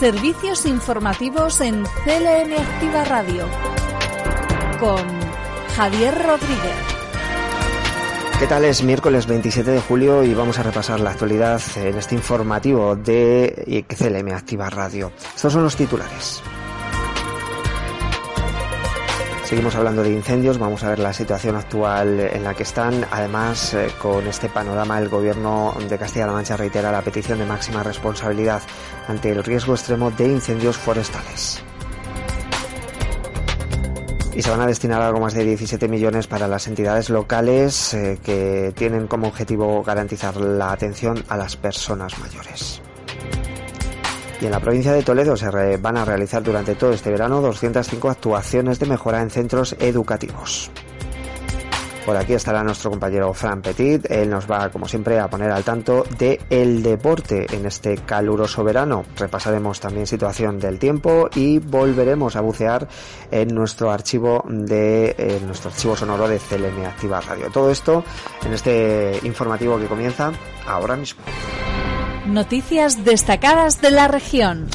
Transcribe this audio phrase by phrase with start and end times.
[0.00, 3.46] Servicios informativos en CLM Activa Radio
[4.80, 5.04] con
[5.76, 6.74] Javier Rodríguez.
[8.38, 8.64] ¿Qué tal?
[8.64, 13.84] Es miércoles 27 de julio y vamos a repasar la actualidad en este informativo de
[13.86, 15.12] CLM Activa Radio.
[15.36, 16.42] Estos son los titulares.
[19.50, 23.04] Seguimos hablando de incendios, vamos a ver la situación actual en la que están.
[23.10, 27.82] Además, eh, con este panorama, el Gobierno de Castilla-La Mancha reitera la petición de máxima
[27.82, 28.62] responsabilidad
[29.08, 31.60] ante el riesgo extremo de incendios forestales.
[34.36, 38.20] Y se van a destinar algo más de 17 millones para las entidades locales eh,
[38.22, 42.80] que tienen como objetivo garantizar la atención a las personas mayores.
[44.40, 48.08] Y en la provincia de Toledo se van a realizar durante todo este verano 205
[48.08, 50.70] actuaciones de mejora en centros educativos.
[52.06, 54.10] Por aquí estará nuestro compañero Fran Petit.
[54.10, 58.64] Él nos va, como siempre, a poner al tanto de el deporte en este caluroso
[58.64, 59.04] verano.
[59.16, 62.88] Repasaremos también situación del tiempo y volveremos a bucear
[63.30, 67.50] en nuestro archivo de nuestro archivo sonoro de CLM Activa Radio.
[67.52, 68.02] Todo esto
[68.44, 70.32] en este informativo que comienza
[70.66, 71.22] ahora mismo.
[72.26, 74.68] Noticias destacadas de la región.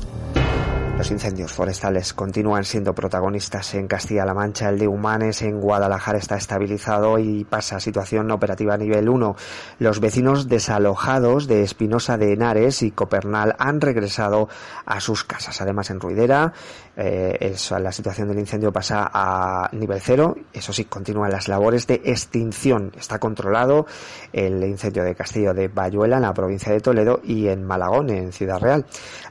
[0.97, 4.69] Los incendios forestales continúan siendo protagonistas en Castilla-La Mancha.
[4.69, 9.35] El de Humanes en Guadalajara está estabilizado y pasa a situación operativa nivel 1.
[9.77, 14.47] Los vecinos desalojados de Espinosa de Henares y Copernal han regresado
[14.85, 15.61] a sus casas.
[15.61, 16.53] Además, en Ruidera,
[16.97, 20.35] eh, la situación del incendio pasa a nivel 0.
[20.53, 22.91] Eso sí, continúan las labores de extinción.
[22.97, 23.85] Está controlado
[24.31, 28.31] el incendio de Castillo de Bayuela en la provincia de Toledo y en Malagón, en
[28.31, 28.85] Ciudad Real.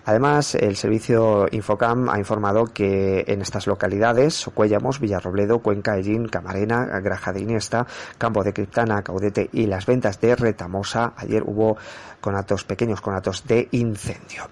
[0.05, 6.87] Además, el servicio Infocam ha informado que en estas localidades, Socuellamos, Villarrobledo, Cuenca, Ellín, Camarena,
[7.01, 7.87] Graja de Iniesta,
[8.19, 11.77] Campo de Criptana, Caudete y las ventas de Retamosa, ayer hubo
[12.21, 14.49] conatos, pequeños conatos de incendio.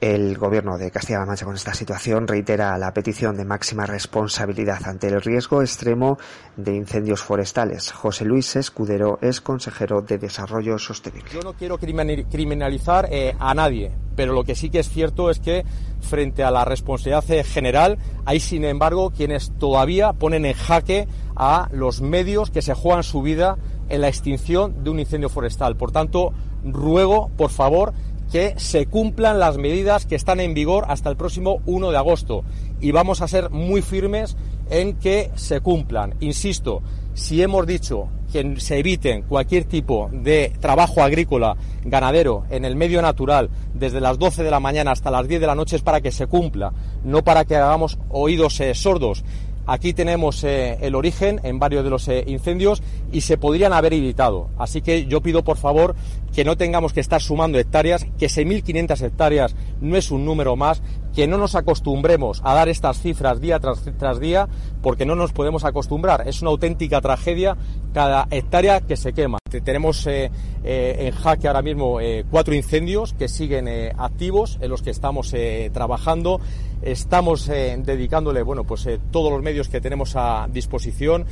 [0.00, 5.08] El gobierno de Castilla-La Mancha con esta situación reitera la petición de máxima responsabilidad ante
[5.08, 6.18] el riesgo extremo
[6.56, 7.90] de incendios forestales.
[7.90, 11.30] José Luis Escudero es consejero de Desarrollo Sostenible.
[11.32, 15.40] Yo no quiero criminalizar eh, a nadie, pero lo que sí que es cierto es
[15.40, 15.64] que
[16.00, 22.00] frente a la responsabilidad general hay sin embargo quienes todavía ponen en jaque a los
[22.00, 23.56] medios que se juegan su vida
[23.88, 25.76] en la extinción de un incendio forestal.
[25.76, 26.32] Por tanto,
[26.62, 27.94] ruego, por favor,
[28.30, 32.44] que se cumplan las medidas que están en vigor hasta el próximo 1 de agosto
[32.80, 34.36] y vamos a ser muy firmes
[34.70, 36.14] en que se cumplan.
[36.20, 36.82] Insisto,
[37.14, 43.00] si hemos dicho que se eviten cualquier tipo de trabajo agrícola, ganadero, en el medio
[43.00, 46.00] natural, desde las 12 de la mañana hasta las 10 de la noche, es para
[46.00, 46.72] que se cumpla,
[47.04, 49.24] no para que hagamos oídos eh, sordos.
[49.68, 53.92] Aquí tenemos eh, el origen en varios de los eh, incendios y se podrían haber
[53.92, 54.48] evitado.
[54.56, 55.94] Así que yo pido, por favor,
[56.34, 60.80] que no tengamos que estar sumando hectáreas, que 6.500 hectáreas no es un número más,
[61.18, 64.46] que no nos acostumbremos a dar estas cifras día tras, día,
[64.80, 66.28] porque no nos podemos acostumbrar.
[66.28, 67.56] Es una auténtica tragedia
[67.92, 69.38] cada hectárea que se quema.
[69.64, 70.30] Tenemos eh,
[70.62, 71.98] en jaque ahora mismo
[72.30, 73.68] cuatro incendios que siguen
[73.98, 75.34] activos, en los que estamos
[75.72, 76.40] trabajando.
[76.82, 81.26] Estamos dedicándole, bueno, pues todos los medios que tenemos a disposición.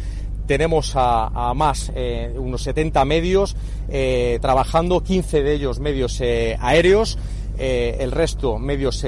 [0.46, 3.56] Tenemos a, más, eh, unos 70 medios
[3.88, 7.18] eh, trabajando, 15 de ellos medios eh, aéreos,
[7.58, 9.04] el resto medios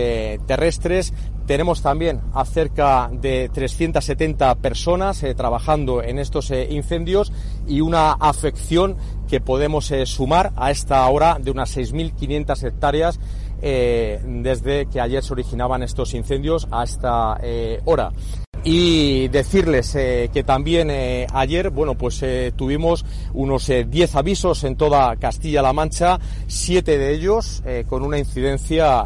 [0.46, 1.12] terrestres.
[1.46, 7.32] Tenemos también a cerca de 370 personas trabajando en estos incendios
[7.66, 8.96] y una afección
[9.28, 13.18] que podemos sumar a esta hora de unas 6.500 hectáreas
[13.60, 17.38] desde que ayer se originaban estos incendios a esta
[17.84, 18.12] hora
[18.64, 24.76] y decirles eh, que también eh, ayer bueno pues eh, tuvimos unos 10 avisos en
[24.76, 29.04] toda Castilla-La Mancha siete de ellos con una incidencia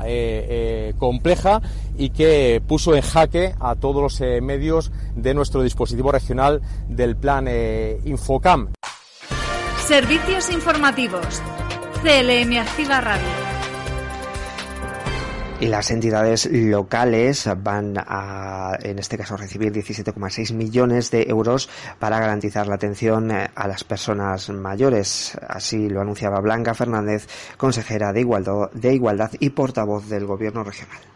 [0.99, 1.61] compleja
[1.97, 7.49] y que puso en jaque a todos los medios de nuestro dispositivo regional del plan
[8.05, 8.73] Infocam.
[9.87, 11.43] Servicios informativos.
[12.03, 13.42] CLM Activa Radio
[15.63, 21.69] y las entidades locales van a, en este caso, recibir 17,6 millones de euros
[22.01, 25.39] para garantizar la atención eh, a las personas mayores.
[25.49, 31.12] Así lo anunciaba Blanca Fernández, consejera de Igualdad, de Igualdad y portavoz del Gobierno regional.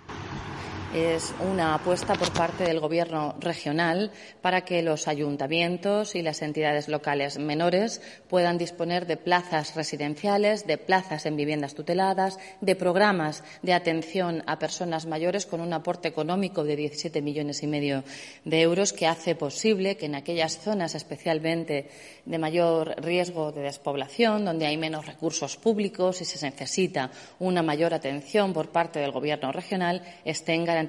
[0.96, 4.10] Es una apuesta por parte del Gobierno regional
[4.40, 10.78] para que los ayuntamientos y las entidades locales menores puedan disponer de plazas residenciales, de
[10.78, 16.64] plazas en viviendas tuteladas, de programas de atención a personas mayores con un aporte económico
[16.64, 18.02] de 17 millones y medio
[18.44, 21.90] de euros que hace posible que en aquellas zonas especialmente
[22.25, 27.92] de mayor riesgo de despoblación, donde hay menos recursos públicos y se necesita una mayor
[27.92, 30.86] atención por parte del Gobierno regional, estén garantizadas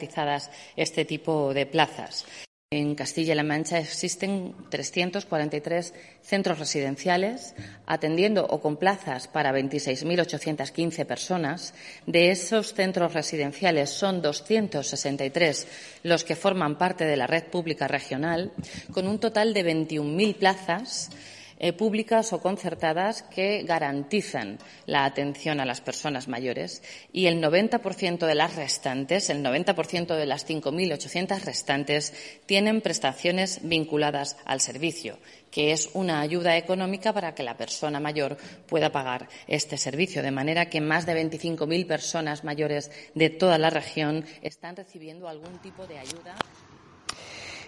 [0.75, 2.25] este tipo de plazas.
[2.69, 7.55] En Castilla-La Mancha existen 343 centros residenciales
[7.85, 11.73] atendiendo o con plazas para 26.815 personas.
[12.05, 15.65] De esos centros residenciales son 263
[16.03, 18.51] los que forman parte de la red pública regional,
[18.91, 21.09] con un total de 21.000 plazas
[21.59, 28.25] eh, públicas o concertadas que garantizan la atención a las personas mayores y el 90%
[28.25, 32.13] de las restantes, el 90% de las 5.800 restantes,
[32.45, 35.17] tienen prestaciones vinculadas al servicio,
[35.51, 38.37] que es una ayuda económica para que la persona mayor
[38.67, 40.21] pueda pagar este servicio.
[40.21, 45.59] De manera que más de 25.000 personas mayores de toda la región están recibiendo algún
[45.59, 46.35] tipo de ayuda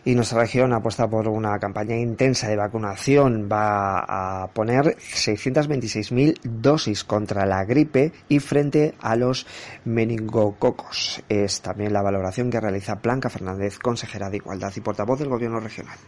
[0.10, 3.48] y nuestra región apuesta por una campaña intensa de vacunación.
[3.48, 9.46] Va a poner 626.000 dosis contra la gripe y frente a los
[9.86, 11.22] meningococos.
[11.30, 15.60] Es también la valoración que realiza Blanca Fernández, consejera de Igualdad y portavoz del Gobierno
[15.60, 16.00] regional.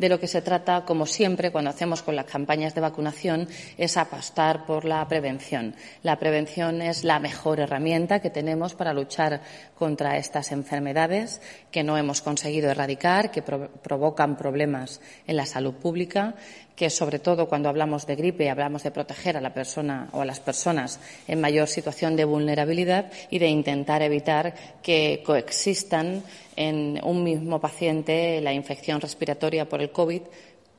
[0.00, 3.98] De lo que se trata, como siempre, cuando hacemos con las campañas de vacunación, es
[3.98, 5.74] apostar por la prevención.
[6.02, 9.42] La prevención es la mejor herramienta que tenemos para luchar
[9.78, 16.34] contra estas enfermedades que no hemos conseguido erradicar, que provocan problemas en la salud pública,
[16.80, 20.24] que sobre todo cuando hablamos de gripe hablamos de proteger a la persona o a
[20.24, 20.98] las personas
[21.28, 26.22] en mayor situación de vulnerabilidad y de intentar evitar que coexistan
[26.56, 30.22] en un mismo paciente la infección respiratoria por el COVID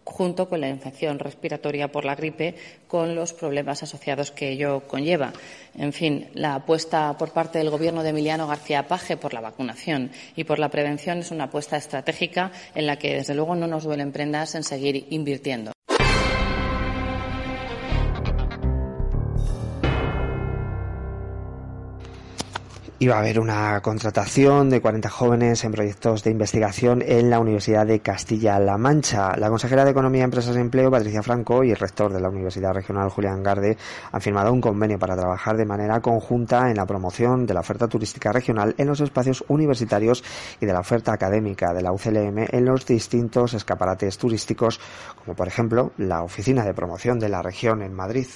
[0.04, 2.56] junto con la infección respiratoria por la gripe,
[2.88, 5.34] con los problemas asociados que ello conlleva.
[5.78, 10.10] En fin, la apuesta por parte del Gobierno de Emiliano García Paje por la vacunación
[10.36, 13.84] y por la prevención es una apuesta estratégica en la que, desde luego, no nos
[13.84, 15.72] duelen prendas en seguir invirtiendo.
[23.02, 27.88] Iba a haber una contratación de 40 jóvenes en proyectos de investigación en la Universidad
[27.88, 29.36] de Castilla-La Mancha.
[29.38, 32.76] La consejera de Economía, Empresas y Empleo, Patricia Franco, y el rector de la Universidad
[32.76, 33.76] Regional, Julián Garde,
[34.12, 37.88] han firmado un convenio para trabajar de manera conjunta en la promoción de la oferta
[37.88, 40.24] turística regional en los espacios universitarios
[40.60, 44.80] y de la oferta académica de la UCLM en los distintos escaparates turísticos,
[45.26, 48.28] como por ejemplo la Oficina de Promoción de la Región en Madrid.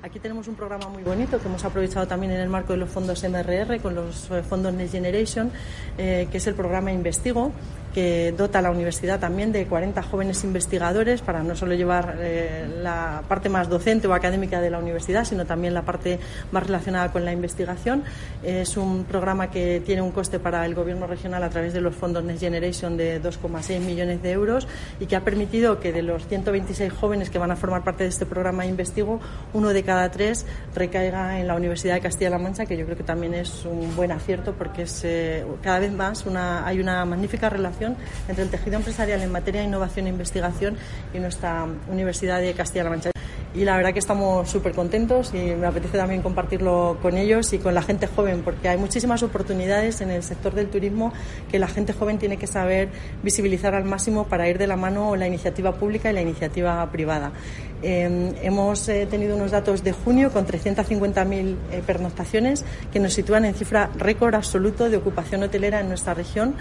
[0.00, 2.88] Aquí tenemos un programa muy bonito que hemos aprovechado también en el marco de los
[2.88, 5.50] fondos MRR con los eh, fondos Next Generation,
[5.98, 7.50] eh, que es el programa Investigo,
[7.98, 12.64] que dota a la universidad también de 40 jóvenes investigadores para no solo llevar eh,
[12.80, 16.20] la parte más docente o académica de la universidad, sino también la parte
[16.52, 18.04] más relacionada con la investigación.
[18.44, 21.92] Es un programa que tiene un coste para el Gobierno regional a través de los
[21.92, 24.68] fondos Next Generation de 2,6 millones de euros
[25.00, 28.10] y que ha permitido que de los 126 jóvenes que van a formar parte de
[28.10, 29.18] este programa Investigo,
[29.54, 33.02] uno de cada tres recaiga en la Universidad de Castilla-La Mancha, que yo creo que
[33.02, 37.50] también es un buen acierto porque es, eh, cada vez más una, hay una magnífica
[37.50, 37.87] relación
[38.28, 40.76] entre el tejido empresarial en materia de innovación e investigación
[41.14, 43.10] y nuestra Universidad de Castilla-La Mancha
[43.54, 47.58] y la verdad que estamos súper contentos y me apetece también compartirlo con ellos y
[47.58, 51.12] con la gente joven, porque hay muchísimas oportunidades en el sector del turismo
[51.50, 52.88] que la gente joven tiene que saber
[53.22, 57.32] visibilizar al máximo para ir de la mano la iniciativa pública y la iniciativa privada.
[57.80, 63.44] Em, hemos eh, tenido unos datos de junio con 350.000 eh, pernoctaciones que nos sitúan
[63.44, 66.56] en cifra récord absoluto de ocupación hotelera en nuestra región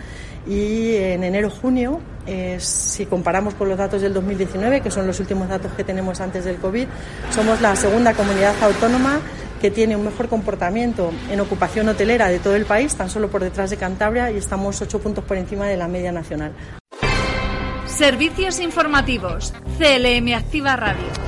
[0.48, 2.00] y en enero-junio,
[2.60, 6.46] si comparamos con los datos del 2019, que son los últimos datos que tenemos antes
[6.46, 6.88] del COVID,
[7.31, 9.19] somos la segunda comunidad autónoma
[9.62, 13.43] que tiene un mejor comportamiento en ocupación hotelera de todo el país, tan solo por
[13.43, 16.53] detrás de Cantabria, y estamos ocho puntos por encima de la media nacional.
[17.86, 19.53] Servicios informativos.
[19.79, 21.26] CLM Activa Radio.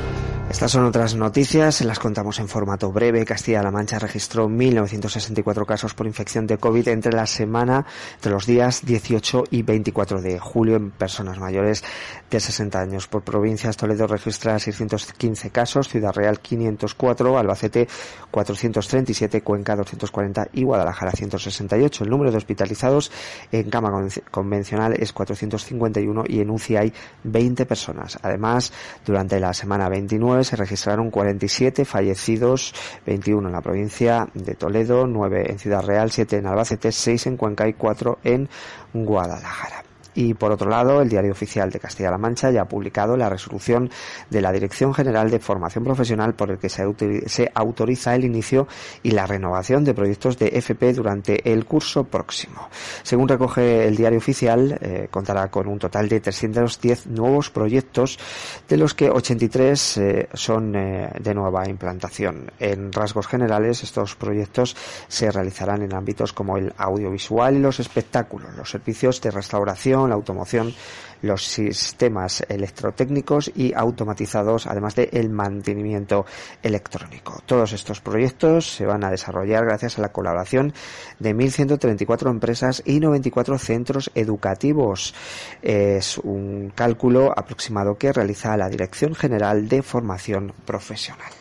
[0.50, 3.24] Estas son otras noticias, las contamos en formato breve.
[3.24, 8.84] Castilla-La Mancha registró 1.964 casos por infección de COVID entre la semana, entre los días
[8.84, 11.84] 18 y 24 de julio en personas mayores
[12.32, 13.08] de 60 años.
[13.08, 17.88] Por provincias, Toledo registra 615 casos, Ciudad Real 504, Albacete
[18.32, 22.04] 437, Cuenca 240 y Guadalajara 168.
[22.04, 23.12] El número de hospitalizados
[23.52, 23.92] en cama
[24.32, 28.18] convencional es 451 y en UCI hay 20 personas.
[28.24, 28.74] Además,
[29.06, 32.74] durante la semana 29, 2019 se registraron 47 fallecidos,
[33.06, 37.38] 21 en la provincia de Toledo, 9 en Ciudad Real, 7 en Albacete, 6 en
[37.38, 38.50] Cuenca y 4 en
[38.94, 39.89] Guadalajara.
[40.20, 43.90] Y por otro lado, el Diario Oficial de Castilla-La Mancha ya ha publicado la resolución
[44.30, 48.68] de la Dirección General de Formación Profesional por el que se autoriza el inicio
[49.02, 52.68] y la renovación de proyectos de FP durante el curso próximo.
[53.02, 58.20] Según recoge el Diario Oficial, eh, contará con un total de 310 nuevos proyectos,
[58.68, 62.52] de los que 83 eh, son eh, de nueva implantación.
[62.60, 64.76] En rasgos generales, estos proyectos
[65.08, 70.16] se realizarán en ámbitos como el audiovisual y los espectáculos, los servicios de restauración, la
[70.16, 70.74] automoción,
[71.22, 76.26] los sistemas electrotécnicos y automatizados, además de el mantenimiento
[76.64, 77.42] electrónico.
[77.46, 80.74] Todos estos proyectos se van a desarrollar gracias a la colaboración
[81.20, 85.14] de 1.134 empresas y 94 centros educativos.
[85.62, 91.32] Es un cálculo aproximado que realiza la Dirección General de Formación Profesional.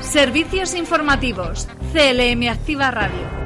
[0.00, 1.68] Servicios informativos.
[1.92, 3.45] CLM Activa Radio.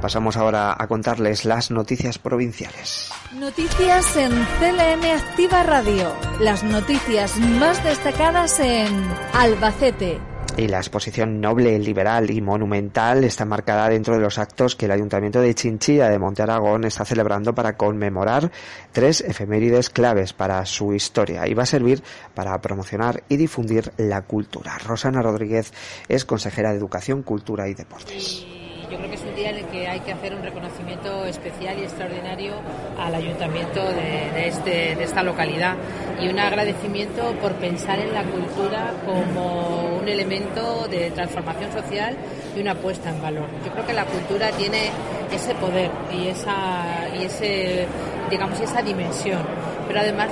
[0.00, 3.10] Pasamos ahora a contarles las noticias provinciales.
[3.34, 6.12] Noticias en CLM Activa Radio.
[6.40, 8.88] Las noticias más destacadas en
[9.32, 10.20] Albacete.
[10.56, 14.92] Y la exposición noble, liberal y monumental está marcada dentro de los actos que el
[14.92, 18.50] Ayuntamiento de Chinchilla de Monte Aragón está celebrando para conmemorar
[18.92, 22.02] tres efemérides claves para su historia y va a servir
[22.34, 24.78] para promocionar y difundir la cultura.
[24.78, 25.72] Rosana Rodríguez
[26.08, 28.57] es consejera de Educación, Cultura y Deportes
[28.90, 31.78] yo creo que es un día en el que hay que hacer un reconocimiento especial
[31.78, 32.54] y extraordinario
[32.98, 35.76] al ayuntamiento de, este, de esta localidad
[36.20, 42.16] y un agradecimiento por pensar en la cultura como un elemento de transformación social
[42.56, 43.46] y una puesta en valor.
[43.64, 44.90] Yo creo que la cultura tiene
[45.32, 47.86] ese poder y esa, y ese,
[48.30, 49.42] digamos, esa dimensión
[49.88, 50.28] pero además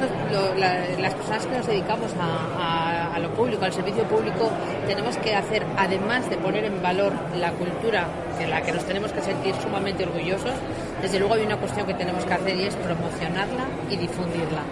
[0.99, 4.51] las personas que nos dedicamos a, lo público, al servicio público,
[4.87, 8.07] tenemos que hacer, además de poner en valor la cultura
[8.39, 10.53] de la que nos tenemos que sentir sumamente orgullosos,
[11.01, 14.63] desde luego hay una cuestión que tenemos que hacer y es promocionarla y difundirla.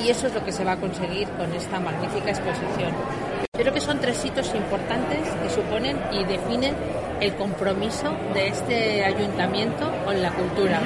[0.00, 2.92] Y eso es lo que se va a conseguir con esta magnífica exposición.
[3.52, 6.74] Creo que son tres hitos importantes que suponen y definen
[7.20, 10.80] el compromiso de este ayuntamiento con la cultura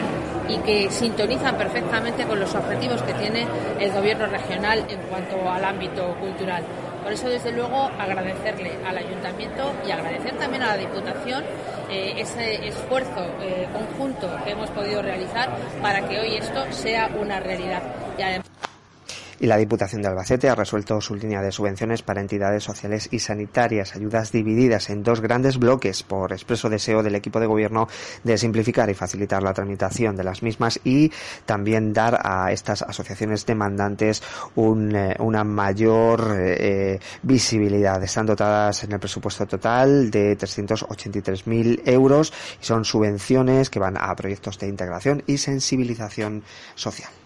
[0.48, 3.46] y que sintonizan perfectamente con los objetivos que tiene
[3.80, 6.64] el gobierno regional en cuanto al ámbito cultural.
[7.02, 11.44] Por eso, desde luego, agradecerle al ayuntamiento y agradecer también a la Diputación
[11.88, 17.38] eh, ese esfuerzo eh, conjunto que hemos podido realizar para que hoy esto sea una
[17.38, 17.80] realidad.
[19.38, 23.18] Y la Diputación de Albacete ha resuelto su línea de subvenciones para entidades sociales y
[23.18, 27.86] sanitarias, ayudas divididas en dos grandes bloques por expreso deseo del equipo de gobierno
[28.24, 31.12] de simplificar y facilitar la tramitación de las mismas y
[31.44, 34.22] también dar a estas asociaciones demandantes
[34.56, 38.02] eh, una mayor eh, visibilidad.
[38.02, 44.14] Están dotadas en el presupuesto total de 383.000 euros y son subvenciones que van a
[44.14, 46.42] proyectos de integración y sensibilización
[46.74, 47.25] social.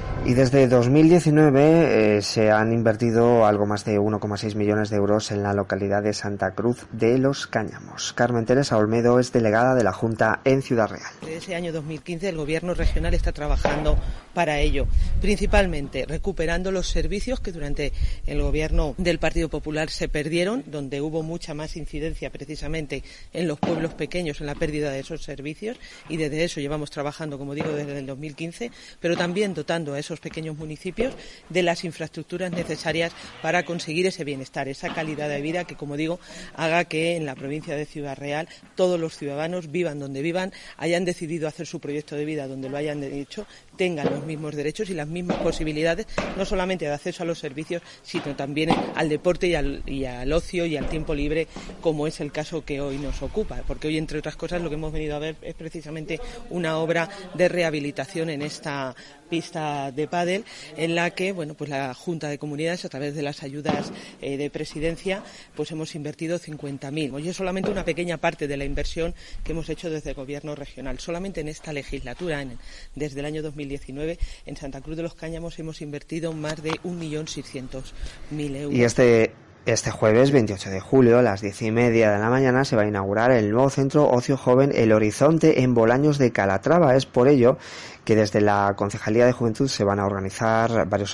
[0.23, 5.41] Y desde 2019 eh, se han invertido algo más de 1,6 millones de euros en
[5.41, 8.13] la localidad de Santa Cruz de los Cáñamos.
[8.13, 11.11] Carmen Teresa Olmedo es delegada de la Junta en Ciudad Real.
[11.21, 13.97] Desde ese año 2015 el Gobierno regional está trabajando
[14.35, 14.85] para ello,
[15.21, 17.91] principalmente recuperando los servicios que durante
[18.27, 23.59] el Gobierno del Partido Popular se perdieron, donde hubo mucha más incidencia precisamente en los
[23.59, 25.77] pueblos pequeños en la pérdida de esos servicios
[26.09, 30.10] y desde eso llevamos trabajando, como digo, desde el 2015, pero también dotando a esos
[30.19, 31.13] pequeños municipios
[31.49, 36.19] de las infraestructuras necesarias para conseguir ese bienestar, esa calidad de vida que, como digo,
[36.55, 41.05] haga que en la provincia de Ciudad Real todos los ciudadanos vivan donde vivan, hayan
[41.05, 44.93] decidido hacer su proyecto de vida donde lo hayan hecho, tengan los mismos derechos y
[44.93, 49.55] las mismas posibilidades, no solamente de acceso a los servicios, sino también al deporte y
[49.55, 51.47] al, y ocio y al tiempo libre,
[51.81, 53.61] como es el caso que hoy nos ocupa.
[53.67, 57.09] Porque hoy, entre otras cosas, lo que hemos venido a ver es precisamente una obra
[57.33, 58.95] de rehabilitación en esta
[59.31, 60.43] pista de pádel
[60.75, 64.35] en la que bueno pues la Junta de Comunidades a través de las ayudas eh,
[64.35, 65.23] de presidencia
[65.55, 69.69] pues hemos invertido 50.000 hoy es solamente una pequeña parte de la inversión que hemos
[69.69, 72.45] hecho desde el gobierno regional solamente en esta legislatura
[72.93, 78.55] desde el año 2019 en Santa Cruz de los Cáñamos hemos invertido más de 1.600.000
[78.55, 82.31] euros y este Este jueves 28 de julio a las diez y media de la
[82.31, 86.31] mañana se va a inaugurar el nuevo centro ocio joven El Horizonte en Bolaños de
[86.31, 86.95] Calatrava.
[86.95, 87.59] Es por ello
[88.03, 91.13] que desde la Concejalía de Juventud se van a organizar varias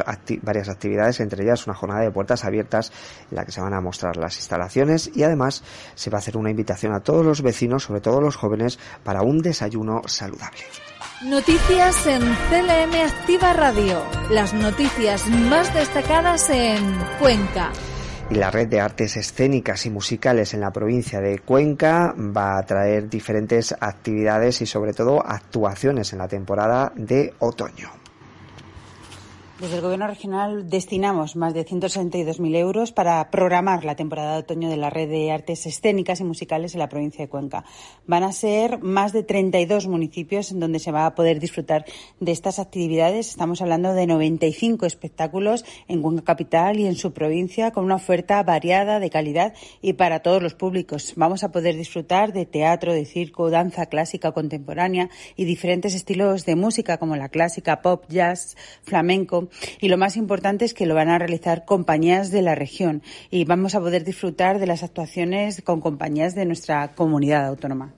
[0.70, 2.94] actividades, entre ellas una jornada de puertas abiertas
[3.30, 5.62] en la que se van a mostrar las instalaciones y además
[5.96, 9.24] se va a hacer una invitación a todos los vecinos, sobre todo los jóvenes, para
[9.24, 10.64] un desayuno saludable.
[11.24, 14.04] Noticias en CLM Activa Radio.
[14.30, 16.78] Las noticias más destacadas en
[17.20, 17.72] Cuenca
[18.30, 22.66] y la red de artes escénicas y musicales en la provincia de Cuenca va a
[22.68, 28.07] traer diferentes actividades y sobre todo actuaciones en la temporada de otoño.
[29.60, 34.70] Desde el Gobierno regional destinamos más de 162.000 euros para programar la temporada de otoño
[34.70, 37.66] de la red de artes escénicas y musicales en la provincia de Cuenca.
[38.06, 41.86] Van a ser más de 32 municipios en donde se va a poder disfrutar
[42.20, 43.30] de estas actividades.
[43.30, 48.44] Estamos hablando de 95 espectáculos en Cuenca Capital y en su provincia con una oferta
[48.44, 51.14] variada, de calidad y para todos los públicos.
[51.16, 56.56] Vamos a poder disfrutar de teatro, de circo, danza clásica contemporánea y diferentes estilos de
[56.56, 59.47] música como la clásica, pop, jazz, flamenco
[59.80, 63.46] y lo más importante es que lo van a realizar compañías de la región y
[63.46, 67.94] vamos a poder disfrutar de las actuaciones con compañías de nuestra comunidad autónoma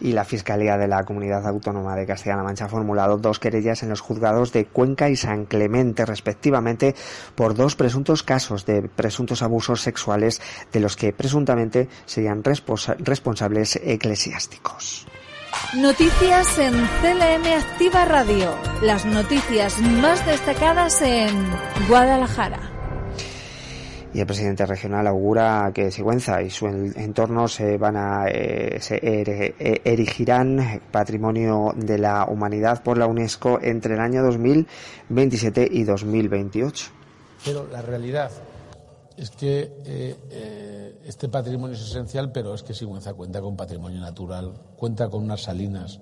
[0.00, 3.90] y la Fiscalía de la Comunidad Autónoma de Castilla-La Mancha ha formulado dos querellas en
[3.90, 6.94] los juzgados de Cuenca y San Clemente, respectivamente,
[7.34, 10.40] por dos presuntos casos de presuntos abusos sexuales
[10.72, 15.06] de los que presuntamente serían responsables eclesiásticos.
[15.74, 18.56] Noticias en CLM Activa Radio.
[18.82, 21.28] Las noticias más destacadas en
[21.88, 22.60] Guadalajara.
[24.14, 28.98] Y el presidente regional augura que Sigüenza y su entorno se van a eh, se
[29.02, 36.90] eh, erigirán patrimonio de la humanidad por la UNESCO entre el año 2027 y 2028.
[37.44, 38.30] Pero la realidad
[39.16, 44.00] es que eh, eh, este patrimonio es esencial, pero es que Sigüenza cuenta con patrimonio
[44.00, 46.00] natural, cuenta con unas salinas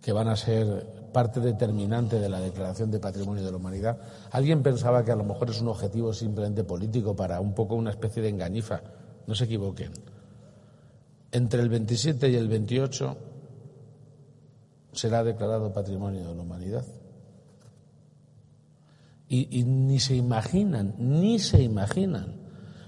[0.00, 3.98] que van a ser parte determinante de la Declaración de Patrimonio de la Humanidad.
[4.30, 7.90] Alguien pensaba que a lo mejor es un objetivo simplemente político para un poco una
[7.90, 8.80] especie de engañifa.
[9.26, 9.92] No se equivoquen.
[11.32, 13.16] Entre el 27 y el 28
[14.92, 16.84] será declarado Patrimonio de la Humanidad.
[19.32, 22.34] Y, ni se imaginan, ni se imaginan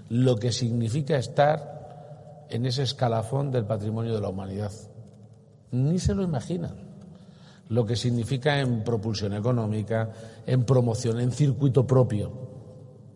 [0.08, 4.72] lo que significa estar en ese escalafón del patrimonio de la humanidad.
[5.70, 6.74] Ni se lo imaginan.
[7.68, 10.10] Lo que significa en propulsión económica,
[10.44, 12.32] en promoción, en circuito propio.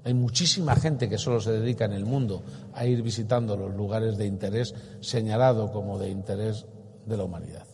[0.05, 4.17] Hay muchísima gente que solo se dedica en el mundo a ir visitando los lugares
[4.17, 6.65] de interés señalado como de interés
[7.05, 7.66] de la humanidad.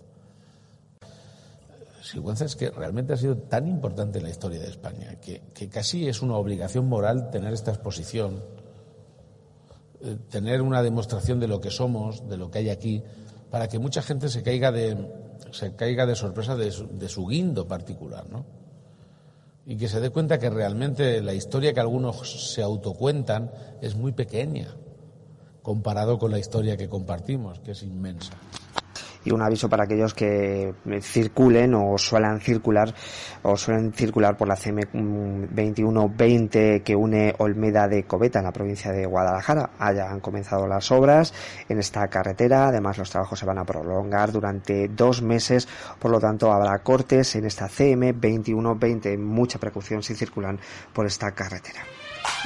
[2.02, 6.08] Sigüenza es que realmente ha sido tan importante en la historia de España que, casi
[6.08, 8.42] es una obligación moral tener esta exposición,
[10.00, 13.04] eh, tener una demostración de lo que somos, de lo que hay aquí,
[13.50, 14.96] para que mucha gente se caiga de,
[15.76, 18.44] caiga de sorpresa de su, guindo particular, ¿no?
[19.64, 24.10] Y que se dé cuenta que realmente la historia que algunos se autocuentan es muy
[24.10, 24.74] pequeña
[25.62, 28.32] comparado con la historia que compartimos, que es inmensa
[29.24, 32.94] y un aviso para aquellos que circulen o suelen circular
[33.42, 38.92] o suelen circular por la CM 2120 que une Olmeda de Coveta en la provincia
[38.92, 39.70] de Guadalajara.
[39.78, 41.34] han comenzado las obras
[41.68, 42.68] en esta carretera.
[42.68, 45.68] Además, los trabajos se van a prolongar durante dos meses.
[45.98, 49.16] Por lo tanto, habrá cortes en esta CM 2120.
[49.18, 50.58] Mucha precaución si circulan
[50.92, 51.82] por esta carretera.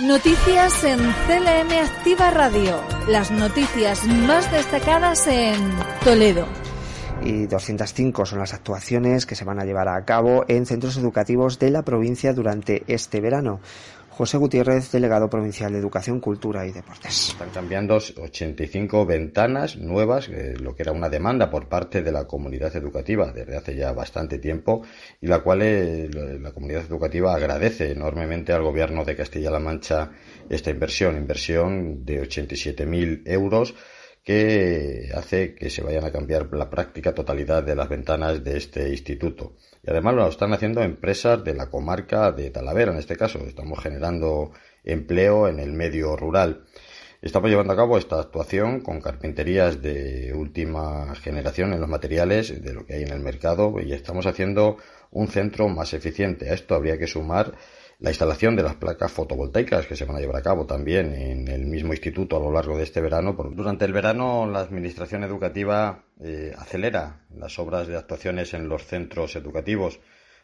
[0.03, 2.81] Noticias en CLM Activa Radio.
[3.09, 5.57] Las noticias más destacadas en
[6.05, 6.47] Toledo
[7.27, 11.59] y 205 son las actuaciones que se van a llevar a cabo en centros educativos
[11.59, 13.61] de la provincia durante este verano.
[14.17, 17.29] José Gutiérrez, delegado provincial de Educación, Cultura y Deportes.
[17.29, 22.27] Están cambiando 85 ventanas nuevas, eh, lo que era una demanda por parte de la
[22.27, 24.81] comunidad educativa desde hace ya bastante tiempo
[25.21, 26.09] y la cual eh,
[26.41, 30.13] la comunidad educativa agradece enormemente al gobierno de Castilla-La Mancha
[30.49, 33.75] esta inversión, inversión de 87.000 euros
[34.27, 38.89] que hace que se vayan a cambiar la práctica totalidad de las ventanas de este
[38.89, 39.55] instituto.
[39.85, 43.39] Y además lo están haciendo empresas de la comarca de Talavera, en este caso.
[43.47, 44.51] Estamos generando
[44.83, 46.65] empleo en el medio rural.
[47.23, 52.73] Estamos llevando a cabo esta actuación con carpinterías de última generación en los materiales de
[52.73, 54.77] lo que hay en el mercado y estamos haciendo
[55.13, 56.51] un centro más eficiente.
[56.51, 57.53] A esto habría que sumar
[57.99, 61.49] la instalación de las placas fotovoltaicas que se van a llevar a cabo también en
[61.49, 63.33] el mismo instituto a lo largo de este verano.
[63.53, 69.37] Durante el verano la Administración Educativa eh, acelera las obras de actuaciones en los centros
[69.37, 70.01] educativos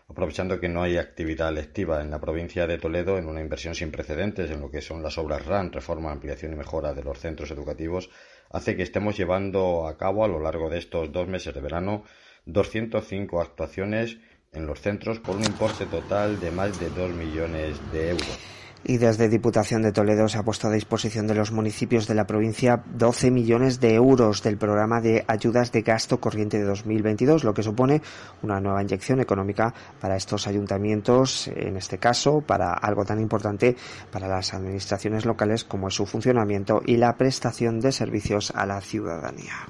[0.09, 3.91] aprovechando que no hay actividad lectiva en la provincia de Toledo en una inversión sin
[3.91, 7.51] precedentes en lo que son las obras RAN, reforma, ampliación y mejora de los centros
[7.51, 8.11] educativos,
[8.51, 12.05] hace que estemos llevando a cabo a lo largo de estos dos meses de verano
[12.45, 14.19] 205 actuaciones
[14.53, 18.39] en los centros por un importe total de más de 2 millones de euros
[18.85, 22.27] y desde Diputación de Toledo se ha puesto a disposición de los municipios de la
[22.27, 27.55] provincia 12 millones de euros del programa de ayudas de gasto corriente de 2022, lo
[27.55, 28.03] que supone
[28.43, 33.77] una nueva inyección económica para estos ayuntamientos, en este caso, para algo tan importante
[34.11, 38.81] para las administraciones locales como es su funcionamiento y la prestación de servicios a la
[38.81, 39.69] ciudadanía.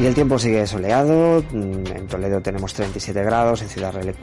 [0.00, 1.42] Y el tiempo sigue soleado.
[1.50, 4.14] Mm, en Toledo tenemos 37 grados, en Ciudad Real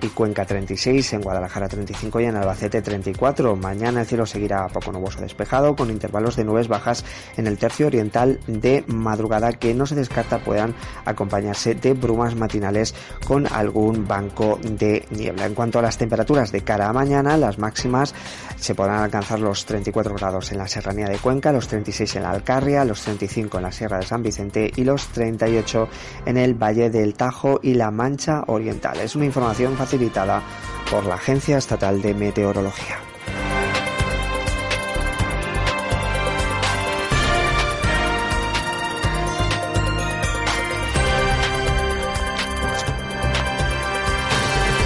[0.00, 3.56] y Cuenca 36, en Guadalajara 35 y en Albacete 34.
[3.56, 7.04] Mañana el cielo seguirá poco nuboso despejado, con intervalos de nubes bajas
[7.36, 12.94] en el tercio oriental de madrugada que no se descarta puedan acompañarse de brumas matinales
[13.26, 15.46] con algún banco de niebla.
[15.46, 18.14] En cuanto a las temperaturas de cara a mañana, las máximas
[18.56, 22.30] se podrán alcanzar los 34 grados en la serranía de Cuenca, los 36 en la
[22.30, 25.88] Alcarria, los 35 en la Sierra de San Vicente y los 38
[26.26, 29.00] en el Valle del Tajo y la Mancha Oriental.
[29.00, 30.42] Es una información facilitada
[30.90, 33.05] por la Agencia Estatal de Meteorología.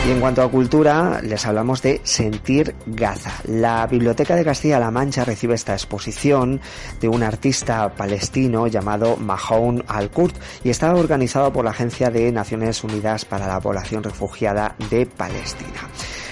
[0.06, 3.32] Y en cuanto a cultura, les hablamos de Sentir Gaza.
[3.44, 6.60] La Biblioteca de Castilla-La Mancha recibe esta exposición
[7.00, 12.82] de un artista palestino llamado Mahoun Al-Kurt y está organizado por la Agencia de Naciones
[12.82, 15.88] Unidas para la Población Refugiada de Palestina.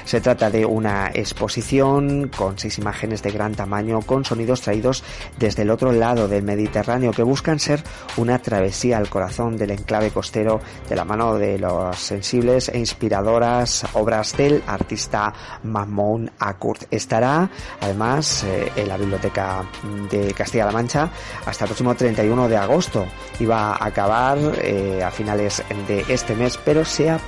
[0.09, 5.05] Se trata de una exposición con seis imágenes de gran tamaño con sonidos traídos
[5.39, 7.85] desde el otro lado del Mediterráneo que buscan ser
[8.17, 13.85] una travesía al corazón del enclave costero de la mano de las sensibles e inspiradoras
[13.93, 16.85] obras del artista Mamón Akurt.
[16.91, 19.63] Estará además eh, en la Biblioteca
[20.11, 21.11] de Castilla-La Mancha
[21.45, 23.05] hasta el próximo 31 de agosto.
[23.41, 27.21] Iba a acabar eh, a finales de este mes, pero se ha,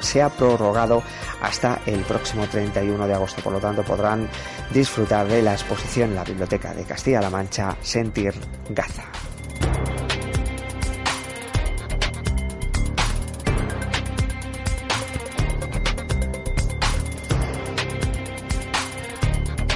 [0.00, 1.02] se ha prorrogado
[1.40, 3.40] hasta el próximo 31 de agosto.
[3.40, 4.28] Por lo tanto, podrán
[4.74, 8.34] disfrutar de la exposición en la Biblioteca de Castilla-La Mancha Sentir
[8.68, 9.04] Gaza.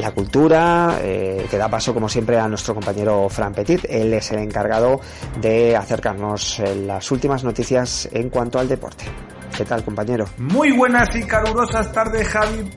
[0.01, 3.87] la cultura, eh, que da paso como siempre a nuestro compañero Fran Petit.
[3.89, 5.01] Él es el encargado
[5.41, 9.07] de acercarnos las últimas noticias en cuanto al deporte.
[9.57, 10.25] ¿Qué tal, compañero?
[10.39, 12.69] Muy buenas y calurosas tardes, Javi.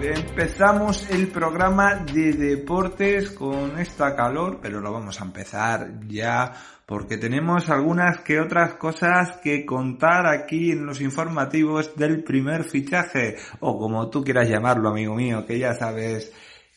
[0.00, 6.54] Empezamos el programa de deportes con esta calor, pero lo vamos a empezar ya
[6.86, 13.36] porque tenemos algunas que otras cosas que contar aquí en los informativos del primer fichaje,
[13.60, 16.32] o como tú quieras llamarlo, amigo mío, que ya sabes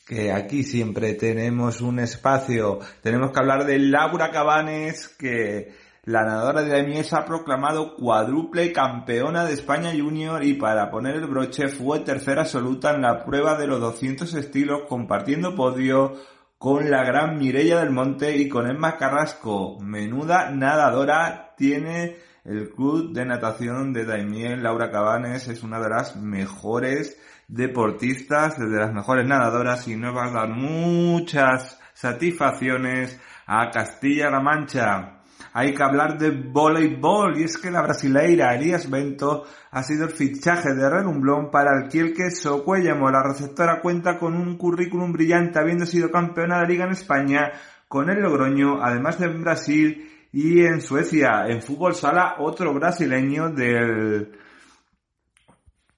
[0.05, 2.79] que aquí siempre tenemos un espacio.
[3.01, 8.71] Tenemos que hablar de Laura Cabanes, que la nadadora de la Mies ha proclamado cuádruple
[8.71, 13.57] campeona de España Junior y para poner el broche fue tercera absoluta en la prueba
[13.57, 16.13] de los 200 estilos compartiendo podio
[16.59, 19.79] con la gran Mirella del Monte y con Emma Carrasco.
[19.79, 24.61] Menuda nadadora tiene el club de natación de Daimiel.
[24.61, 30.27] Laura Cabanes es una de las mejores deportistas, de las mejores nadadoras y nos va
[30.27, 35.14] a dar muchas satisfacciones a Castilla-La Mancha
[35.57, 40.09] hay que hablar de voleibol y es que la brasileira Elías Bento ha sido el
[40.09, 43.09] fichaje de Renumblón para el Kielke Socuellamo.
[43.09, 47.53] La receptora cuenta con un currículum brillante habiendo sido campeona de liga en España
[47.87, 51.47] con el Logroño, además de en Brasil y en Suecia.
[51.47, 54.37] En fútbol sala otro brasileño del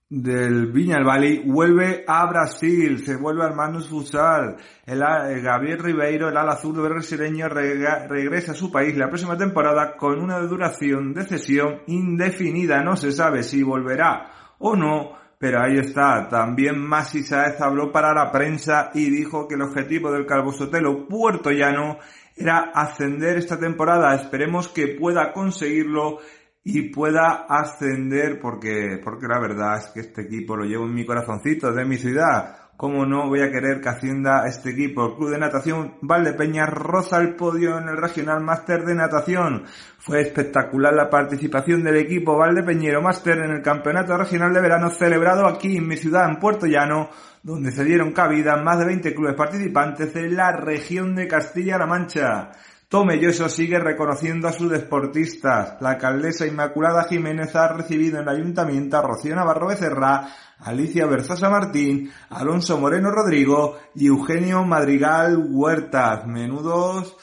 [0.09, 4.55] del Viña Valley vuelve a Brasil, se vuelve al Manus Futsal.
[4.85, 4.99] El,
[5.41, 10.39] Gabriel Ribeiro, el ala azul brasileño, regresa a su país la próxima temporada con una
[10.39, 12.81] duración de cesión indefinida.
[12.83, 16.29] No se sabe si volverá o no, pero ahí está.
[16.29, 21.05] También Masi Saez habló para la prensa y dijo que el objetivo del Calvo Sotelo
[21.05, 21.97] Puerto Llano
[22.37, 24.15] era ascender esta temporada.
[24.15, 26.19] Esperemos que pueda conseguirlo
[26.69, 31.05] y pueda ascender porque, porque la verdad es que este equipo lo llevo en mi
[31.05, 32.57] corazoncito de mi ciudad.
[32.75, 35.05] como no voy a querer que ascienda este equipo.
[35.05, 39.63] El Club de Natación Valdepeña roza el podio en el Regional Máster de Natación.
[39.97, 45.47] Fue espectacular la participación del equipo Valdepeñero Máster en el Campeonato Regional de Verano celebrado
[45.47, 47.09] aquí en mi ciudad, en Puerto Llano,
[47.43, 52.51] donde se dieron cabida más de 20 clubes participantes de la región de Castilla-La Mancha.
[52.89, 55.75] Tomelloso sigue reconociendo a sus deportistas.
[55.81, 61.49] La alcaldesa Inmaculada Jiménez ha recibido en el ayuntamiento a Rocío Navarro Becerra, Alicia Berzosa
[61.49, 66.25] Martín, Alonso Moreno Rodrigo y Eugenio Madrigal Huertas.
[66.27, 67.17] Menudos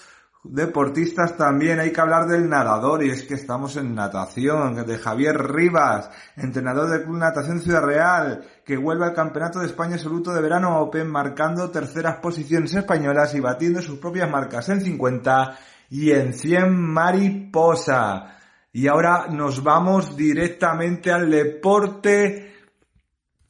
[0.45, 5.37] deportistas también hay que hablar del nadador y es que estamos en natación, de Javier
[5.37, 10.43] Rivas, entrenador del Club Natación Ciudad Real, que vuelve al Campeonato de España Absoluto de
[10.43, 15.59] Verano Open marcando terceras posiciones españolas y batiendo sus propias marcas en 50
[15.91, 18.39] y en 100 mariposa.
[18.73, 22.54] Y ahora nos vamos directamente al deporte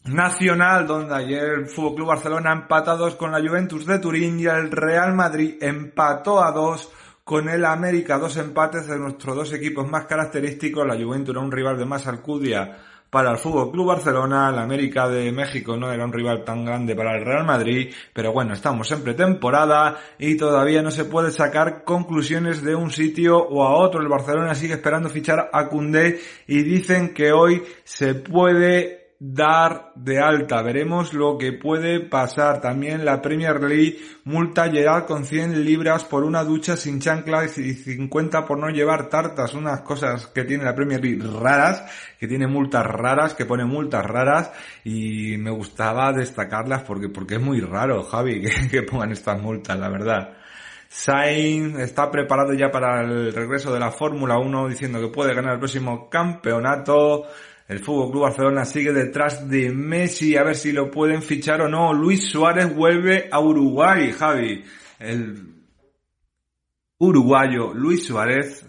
[0.05, 4.39] Nacional, donde ayer el Fútbol Club Barcelona empató a dos con la Juventus de Turín
[4.39, 6.93] y el Real Madrid empató a dos
[7.25, 8.19] con el América.
[8.19, 10.87] Dos empates de nuestros dos equipos más característicos.
[10.87, 12.77] La Juventus era un rival de más alcudia
[13.09, 14.51] para el Fútbol Club Barcelona.
[14.51, 17.91] La América de México no era un rival tan grande para el Real Madrid.
[18.13, 23.39] Pero bueno, estamos en pretemporada y todavía no se puede sacar conclusiones de un sitio
[23.39, 24.03] o a otro.
[24.03, 30.21] El Barcelona sigue esperando fichar a Cundé y dicen que hoy se puede dar de
[30.21, 30.63] alta.
[30.63, 32.61] Veremos lo que puede pasar.
[32.61, 37.75] También la Premier League multa Gerard con 100 libras por una ducha sin chanclas y
[37.75, 39.55] 50 por no llevar tartas.
[39.55, 41.85] Unas cosas que tiene la Premier League raras,
[42.19, 44.53] que tiene multas raras, que pone multas raras
[44.85, 49.79] y me gustaba destacarlas porque, porque es muy raro, Javi, que, que pongan estas multas,
[49.79, 50.37] la verdad.
[50.95, 55.55] Sainz está preparado ya para el regreso de la Fórmula 1 diciendo que puede ganar
[55.55, 57.27] el próximo campeonato.
[57.67, 61.69] El Fútbol Club Barcelona sigue detrás de Messi a ver si lo pueden fichar o
[61.69, 61.95] no.
[61.95, 64.63] Luis Suárez vuelve a Uruguay, Javi.
[64.99, 65.55] El
[66.99, 68.67] uruguayo Luis Suárez,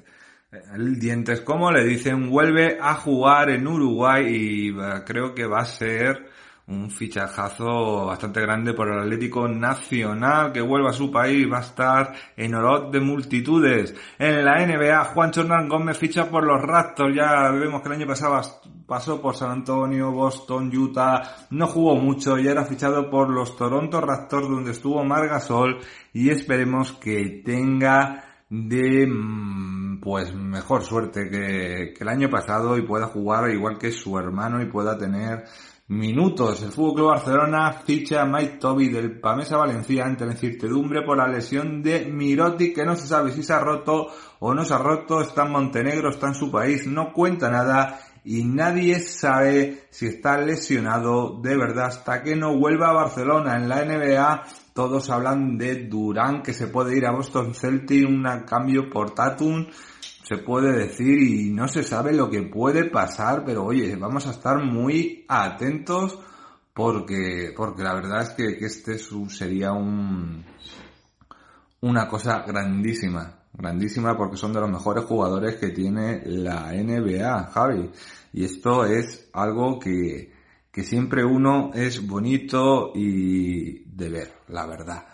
[0.74, 5.60] el dientes como le dicen, vuelve a jugar en Uruguay y eh, creo que va
[5.60, 6.30] a ser
[6.68, 11.62] un fichajazo bastante grande por el Atlético Nacional que vuelve a su país, va a
[11.62, 13.94] estar en olor de multitudes.
[14.18, 18.08] En la NBA, Juan Hernán Gómez ficha por los Raptors, ya vemos que el año
[18.08, 18.42] pasado
[18.86, 24.02] pasó por San Antonio, Boston, Utah, no jugó mucho y era fichado por los Toronto
[24.02, 25.80] Raptors donde estuvo Margasol
[26.14, 33.08] y esperemos que tenga de mm, pues mejor suerte que, el año pasado y pueda
[33.08, 35.46] jugar igual que su hermano y pueda tener
[35.88, 36.64] minutos.
[36.64, 41.18] El Fútbol Club Barcelona ficha a Mike Toby del Pamesa Valencia ante la incertidumbre por
[41.18, 44.08] la lesión de Miroti que no se sabe si se ha roto
[44.40, 45.22] o no se ha roto.
[45.22, 50.38] Está en Montenegro, está en su país, no cuenta nada y nadie sabe si está
[50.38, 53.56] lesionado de verdad hasta que no vuelva a Barcelona.
[53.56, 58.24] En la NBA todos hablan de Durán que se puede ir a Boston Celtic, un
[58.46, 59.68] cambio por Tatum
[60.26, 64.32] se puede decir y no se sabe lo que puede pasar, pero oye, vamos a
[64.32, 66.20] estar muy atentos
[66.74, 68.98] porque, porque la verdad es que, este
[69.30, 70.44] sería un,
[71.82, 77.90] una cosa grandísima, grandísima porque son de los mejores jugadores que tiene la NBA, Javi.
[78.34, 80.32] Y esto es algo que,
[80.72, 85.06] que siempre uno es bonito y de ver, la verdad.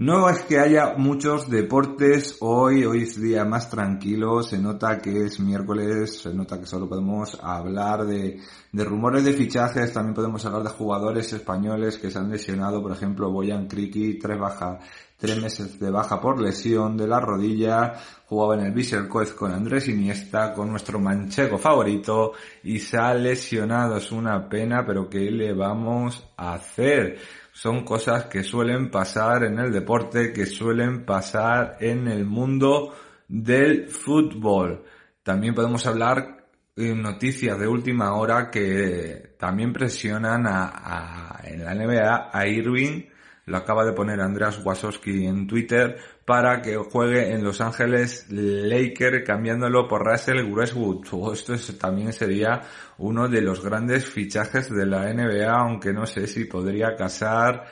[0.00, 5.26] No es que haya muchos deportes hoy, hoy es día más tranquilo, se nota que
[5.26, 8.40] es miércoles, se nota que solo podemos hablar de,
[8.72, 12.92] de rumores de fichajes, también podemos hablar de jugadores españoles que se han lesionado, por
[12.92, 14.78] ejemplo, Boyan Kriki, tres baja,
[15.18, 17.92] tres meses de baja por lesión de la rodilla,
[18.24, 22.32] jugaba en el Vissel Coez con Andrés Iniesta, con nuestro manchego favorito,
[22.62, 27.18] y se ha lesionado, es una pena, pero ¿qué le vamos a hacer?
[27.60, 32.94] Son cosas que suelen pasar en el deporte, que suelen pasar en el mundo
[33.28, 34.82] del fútbol.
[35.22, 42.30] También podemos hablar en noticias de última hora que también presionan a, en la NBA
[42.32, 43.02] a Irving
[43.50, 45.98] lo acaba de poner Andreas Wasowski en Twitter,
[46.30, 51.32] para que juegue en Los Ángeles Lakers cambiándolo por Russell Westwood.
[51.32, 52.60] Esto también sería
[52.98, 57.66] uno de los grandes fichajes de la NBA, aunque no sé si podría casar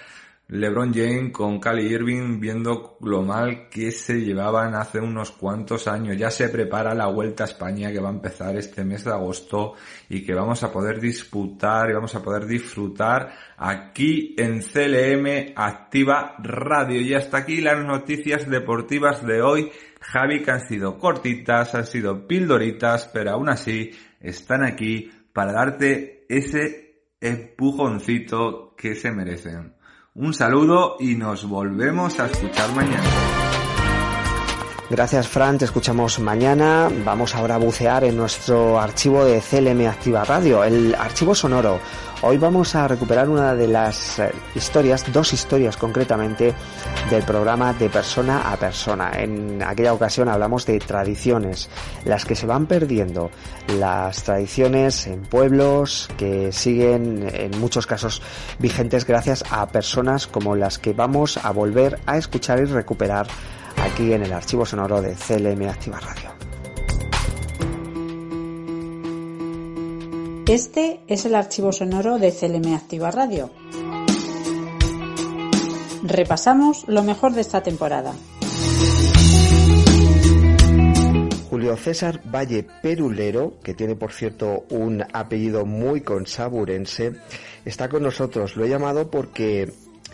[0.50, 6.16] LeBron James con Cali Irving viendo lo mal que se llevaban hace unos cuantos años.
[6.16, 9.74] Ya se prepara la Vuelta a España que va a empezar este mes de agosto
[10.08, 16.36] y que vamos a poder disputar y vamos a poder disfrutar aquí en CLM Activa
[16.38, 16.98] Radio.
[16.98, 19.70] Y hasta aquí las noticias deportivas de hoy.
[20.00, 26.24] Javi, que han sido cortitas, han sido pildoritas, pero aún así están aquí para darte
[26.30, 29.77] ese empujoncito que se merecen.
[30.18, 33.47] Un saludo y nos volvemos a escuchar mañana.
[34.90, 35.58] Gracias, Fran.
[35.58, 36.88] Te escuchamos mañana.
[37.04, 41.78] Vamos ahora a bucear en nuestro archivo de CLM Activa Radio, el archivo sonoro.
[42.22, 46.54] Hoy vamos a recuperar una de las eh, historias, dos historias concretamente,
[47.10, 49.12] del programa de persona a persona.
[49.14, 51.68] En aquella ocasión hablamos de tradiciones,
[52.06, 53.30] las que se van perdiendo,
[53.78, 58.22] las tradiciones en pueblos que siguen en muchos casos
[58.58, 63.28] vigentes gracias a personas como las que vamos a volver a escuchar y recuperar
[63.98, 66.30] aquí en el archivo sonoro de CLM Activa Radio.
[70.46, 73.50] Este es el archivo sonoro de CLM Activa Radio.
[76.04, 78.14] Repasamos lo mejor de esta temporada.
[81.50, 87.14] Julio César Valle Perulero, que tiene por cierto un apellido muy consaburense,
[87.64, 88.54] está con nosotros.
[88.54, 89.72] Lo he llamado porque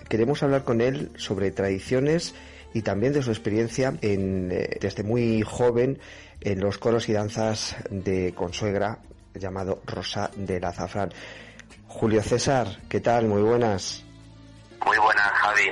[0.08, 2.34] queremos hablar con él sobre tradiciones
[2.74, 5.98] y también de su experiencia en, eh, desde muy joven
[6.40, 8.98] en los coros y danzas de consuegra
[9.32, 11.10] llamado Rosa del Azafrán.
[11.86, 13.26] Julio César, ¿qué tal?
[13.26, 14.04] Muy buenas.
[14.84, 15.70] Muy buenas, Javi.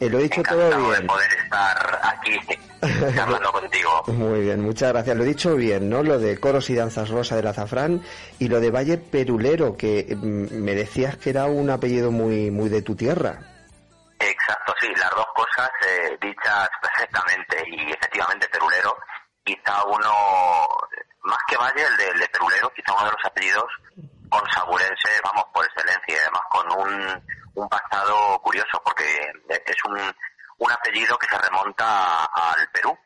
[0.00, 1.02] Eh, lo he dicho todo bien.
[1.02, 2.32] de poder estar aquí
[3.20, 4.02] hablando contigo.
[4.08, 5.16] Muy bien, muchas gracias.
[5.16, 6.02] Lo he dicho bien, ¿no?
[6.02, 8.02] Lo de coros y danzas Rosa del Azafrán
[8.40, 12.68] y lo de Valle Perulero, que mm, me decías que era un apellido muy, muy
[12.68, 13.49] de tu tierra.
[14.20, 18.94] Exacto, sí, las dos cosas eh, dichas perfectamente y efectivamente Perulero,
[19.42, 20.68] quizá uno,
[21.22, 23.64] más que Valle, el de, Perulero, quizá uno de los apellidos
[24.28, 29.98] con saburense, vamos, por excelencia, y además con un, un pasado curioso, porque es un,
[30.58, 32.96] un apellido que se remonta al Perú.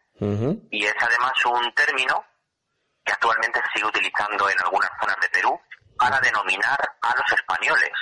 [0.71, 2.25] Y es además un término
[3.05, 5.61] que actualmente se sigue utilizando en algunas zonas de Perú
[5.97, 7.93] para denominar a los españoles.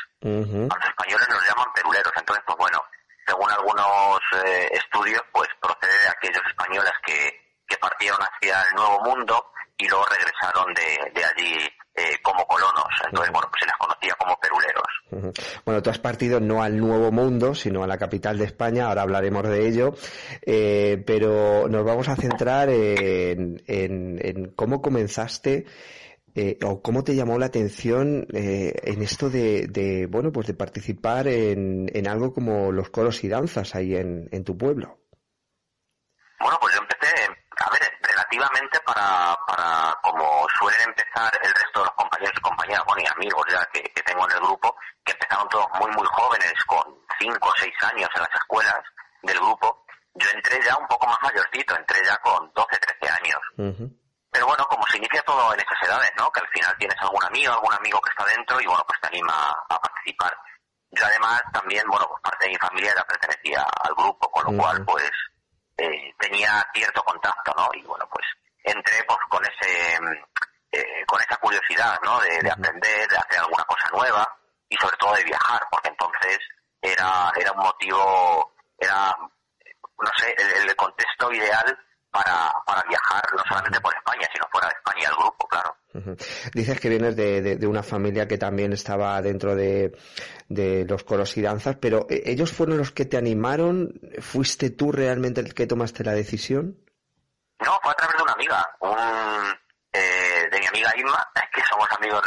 [0.71, 2.79] A los españoles nos llaman peruleros, entonces, pues bueno,
[3.27, 7.43] según algunos eh, estudios, pues procede de aquellos españoles que,
[7.81, 9.45] partieron hacia el Nuevo Mundo
[9.79, 11.57] y luego regresaron de, allí
[11.97, 12.87] eh, como colonos.
[13.07, 15.43] Entonces, bueno, pues se les conocía como peruleros.
[15.65, 19.03] Bueno, tú has partido no al Nuevo Mundo, sino a la capital de España, ahora
[19.03, 19.95] hablaremos de ello,
[20.43, 25.65] eh, pero nos vamos a centrar en, en cómo comenzaste
[26.35, 31.29] eh, o cómo te llamó la atención eh, en esto de, bueno, pues de participar
[31.29, 34.99] en, en, algo como los coros y danzas ahí en, en, tu pueblo?
[36.41, 41.85] Bueno, pues yo empecé, a ver, relativamente para, para como suelen empezar el resto de
[41.85, 45.13] los compañeros y compañeras, bueno, y amigos ya que, que tengo en el grupo, que
[45.13, 46.83] empezaron todos muy, muy jóvenes, con
[47.21, 48.81] 5 o 6 años en las escuelas
[49.23, 53.93] del grupo, yo entré ya un poco más mayorcito, entré ya con 12, 13 años.
[54.33, 56.31] Pero bueno, como se inicia todo en esas edades, ¿no?
[56.33, 59.09] Que al final tienes algún amigo, algún amigo que está dentro y bueno, pues te
[59.09, 60.35] anima a participar.
[60.91, 64.63] Yo además también, bueno, pues parte de mi familia ya pertenecía al grupo, con lo
[64.63, 65.11] cual pues
[65.77, 67.69] eh, tenía cierto contacto, ¿no?
[67.75, 68.25] Y bueno, pues
[68.65, 69.99] entré pues con ese,
[70.73, 72.19] eh, con esa curiosidad, ¿no?
[72.21, 74.27] De, aprender, de hacer alguna cosa nueva
[74.71, 76.39] y sobre todo de viajar, porque entonces
[76.81, 79.15] era, era un motivo, era,
[79.99, 81.79] no sé, el contexto ideal
[82.13, 85.77] para, para viajar no solamente por España, sino fuera de España el grupo, claro.
[86.55, 89.97] Dices que vienes de, de, una familia que también estaba dentro de,
[90.49, 94.01] de, los coros y danzas, pero eh, ¿ellos fueron los que te animaron?
[94.21, 96.79] ¿Fuiste tú realmente el que tomaste la decisión?
[97.65, 99.59] No, fue a través de una amiga, un,
[99.93, 102.23] eh, de mi amiga Inma, que somos amigos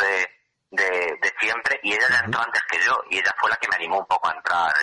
[0.71, 3.67] de, de, siempre, y ella ya entró antes que yo, y ella fue la que
[3.67, 4.73] me animó un poco a entrar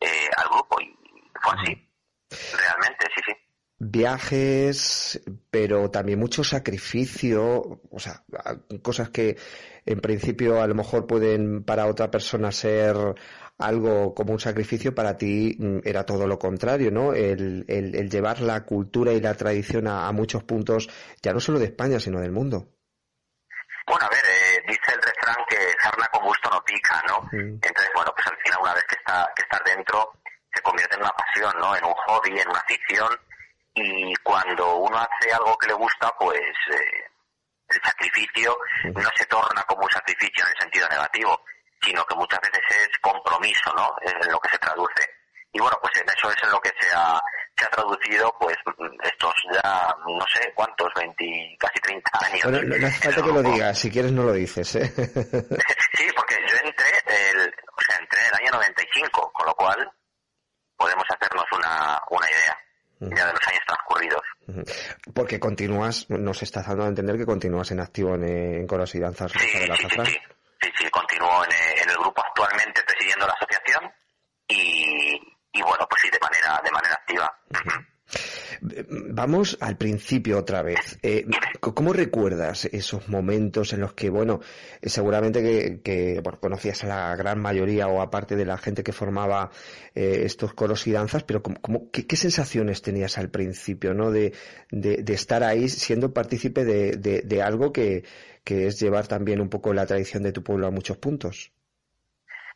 [0.00, 0.96] eh, al grupo, y
[1.40, 1.88] fue así.
[2.56, 3.51] Realmente, sí, sí
[3.84, 8.22] viajes, pero también mucho sacrificio, o sea,
[8.80, 9.36] cosas que
[9.84, 12.94] en principio a lo mejor pueden para otra persona ser
[13.58, 17.12] algo como un sacrificio, para ti mm, era todo lo contrario, ¿no?
[17.12, 20.88] El, el, llevar la cultura y la tradición a, muchos puntos,
[21.20, 22.68] ya no solo de España, sino del mundo.
[23.86, 27.28] Bueno, a ver, eh, dice el refrán que sarna con gusto no pica, ¿no?
[27.32, 30.12] Entonces, bueno, pues al final una vez que, está, que estás dentro,
[30.54, 31.76] se convierte en una pasión, ¿no?
[31.76, 33.08] En un hobby, en una afición,
[33.74, 37.04] y cuando uno hace algo que le gusta, pues eh,
[37.68, 38.56] el sacrificio
[38.94, 41.40] no se torna como un sacrificio en el sentido negativo,
[41.80, 43.94] sino que muchas veces es compromiso, ¿no?
[44.02, 45.08] En lo que se traduce.
[45.52, 47.20] Y bueno, pues en eso es en lo que se ha,
[47.56, 48.56] se ha traducido, pues
[49.02, 52.42] estos ya, no sé cuántos, 20, casi 30 años.
[52.44, 54.86] Bueno, no hace falta que lo digas, si quieres no lo dices, ¿eh?
[55.94, 59.90] sí, porque yo entré, el, o sea, entré en el año 95, con lo cual
[60.76, 62.58] podemos hacernos una, una idea
[63.10, 64.22] ya de los años transcurridos.
[65.14, 69.00] Porque continúas, nos estás dando a entender que continúas en activo en, en Coros y
[69.00, 69.88] Danzas sí, sí, sí,
[70.60, 73.92] sí, sí, continúo en, el grupo actualmente presidiendo la asociación
[74.48, 75.20] y,
[75.52, 77.91] y bueno, pues sí, de manera, de manera activa.
[78.60, 80.98] Vamos al principio otra vez.
[81.02, 81.26] Eh,
[81.60, 84.40] ¿Cómo recuerdas esos momentos en los que, bueno,
[84.82, 89.50] seguramente que, bueno, conocías a la gran mayoría o aparte de la gente que formaba
[89.94, 94.10] eh, estos coros y danzas, pero qué, sensaciones tenías al principio, ¿no?
[94.10, 94.32] De,
[95.08, 98.04] estar ahí siendo partícipe de, algo que,
[98.44, 101.52] que es llevar también un poco la tradición de tu pueblo a muchos puntos.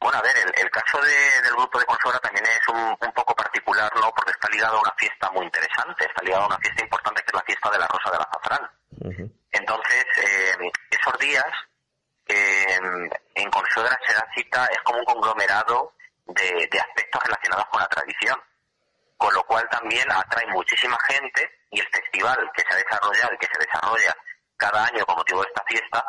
[0.00, 4.12] Bueno, a ver, el, caso del grupo de Consora también es un, poco particular, ¿no?
[4.56, 7.42] Ligado a una fiesta muy interesante, está ligado a una fiesta importante que es la
[7.42, 8.70] fiesta de la Rosa del Azafrán.
[9.52, 11.46] Entonces, eh, esos días
[12.28, 12.78] eh,
[13.34, 15.92] en Consuegra se da cita, es como un conglomerado
[16.26, 18.36] de, de aspectos relacionados con la tradición,
[19.16, 23.38] con lo cual también atrae muchísima gente y el festival que se ha desarrollado y
[23.38, 24.16] que se desarrolla
[24.56, 26.04] cada año con motivo de esta fiesta,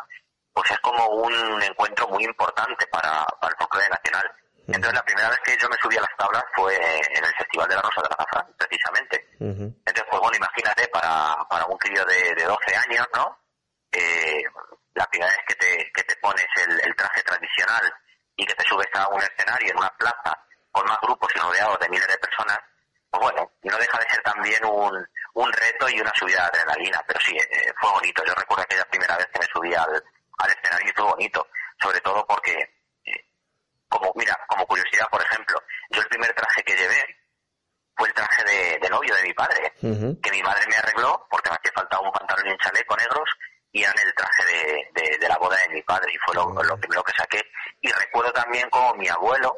[0.53, 4.31] pues es como un encuentro muy importante para, el folclore nacional.
[4.67, 7.67] Entonces la primera vez que yo me subí a las tablas fue en el Festival
[7.69, 9.27] de la Rosa de la Azafrán, precisamente.
[9.39, 13.37] Entonces, pues bueno, imagínate, para, para un crío de, de 12 años, ¿no?
[13.91, 14.43] Eh,
[14.97, 17.93] la primera vez que te, que te pones el, traje tradicional
[18.35, 20.37] y que te subes a un escenario en una plaza
[20.71, 22.59] con más grupos y rodeados de miles de personas,
[23.09, 27.01] pues bueno, no deja de ser también un, un reto y una subida de adrenalina,
[27.07, 28.23] pero sí, eh, fue bonito.
[28.25, 30.03] Yo recuerdo aquella primera vez que me subí al,
[30.39, 31.47] al escenario y todo bonito,
[31.81, 32.76] sobre todo porque,
[33.89, 35.61] como mira, como curiosidad, por ejemplo,
[35.91, 37.17] yo el primer traje que llevé
[37.95, 38.43] fue el traje
[38.79, 42.11] de, novio de mi padre, que mi madre me arregló porque me hacía falta un
[42.11, 43.29] pantalón y un chaleco negros
[43.71, 47.03] y eran el traje de, de, la boda de mi padre y fue lo, primero
[47.03, 47.41] que saqué.
[47.81, 49.55] Y recuerdo también como mi abuelo,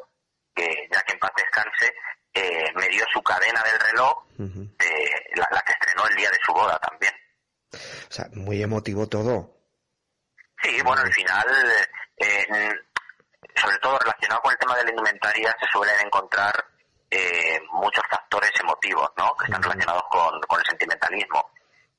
[0.54, 1.94] que ya que en paz descanse,
[2.34, 6.38] eh, me dio su cadena del reloj, de la, la, que estrenó el día de
[6.44, 7.12] su boda también.
[7.72, 9.56] O sea, muy emotivo todo.
[10.62, 11.46] Sí, bueno, al final,
[12.16, 12.46] eh,
[13.60, 16.52] sobre todo relacionado con el tema de la indumentaria, se suelen encontrar
[17.10, 19.34] eh, muchos factores emotivos, ¿no?
[19.36, 21.50] Que están relacionados con, con el sentimentalismo.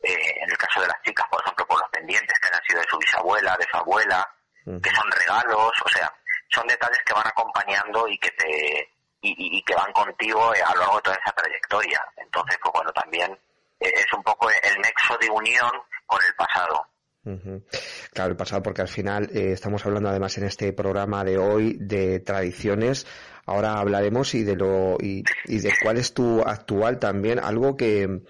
[0.01, 2.82] Eh, en el caso de las chicas, por ejemplo, por los pendientes que han sido
[2.82, 4.28] de su bisabuela, de su abuela,
[4.66, 6.12] que son regalos, o sea,
[6.49, 8.89] son detalles que van acompañando y que te
[9.22, 12.01] y, y que van contigo a lo largo de toda esa trayectoria.
[12.18, 13.38] Entonces, pues bueno, también
[13.80, 15.72] es un poco el nexo de unión
[16.05, 16.88] con el pasado.
[17.24, 21.78] Claro, el pasado, porque al final eh, estamos hablando además en este programa de hoy
[21.80, 23.06] de tradiciones.
[23.46, 28.22] Ahora hablaremos y de lo y, de cuál es tu actual también algo que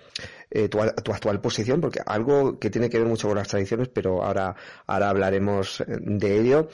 [0.50, 4.24] eh, tu, actual posición, porque algo que tiene que ver mucho con las tradiciones, pero
[4.24, 4.56] ahora
[4.88, 6.68] ahora hablaremos de ello.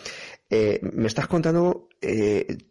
[0.50, 1.90] Eh, me estás contando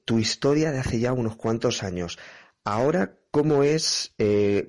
[0.05, 2.19] tu historia de hace ya unos cuantos años.
[2.65, 4.15] Ahora, ¿cómo es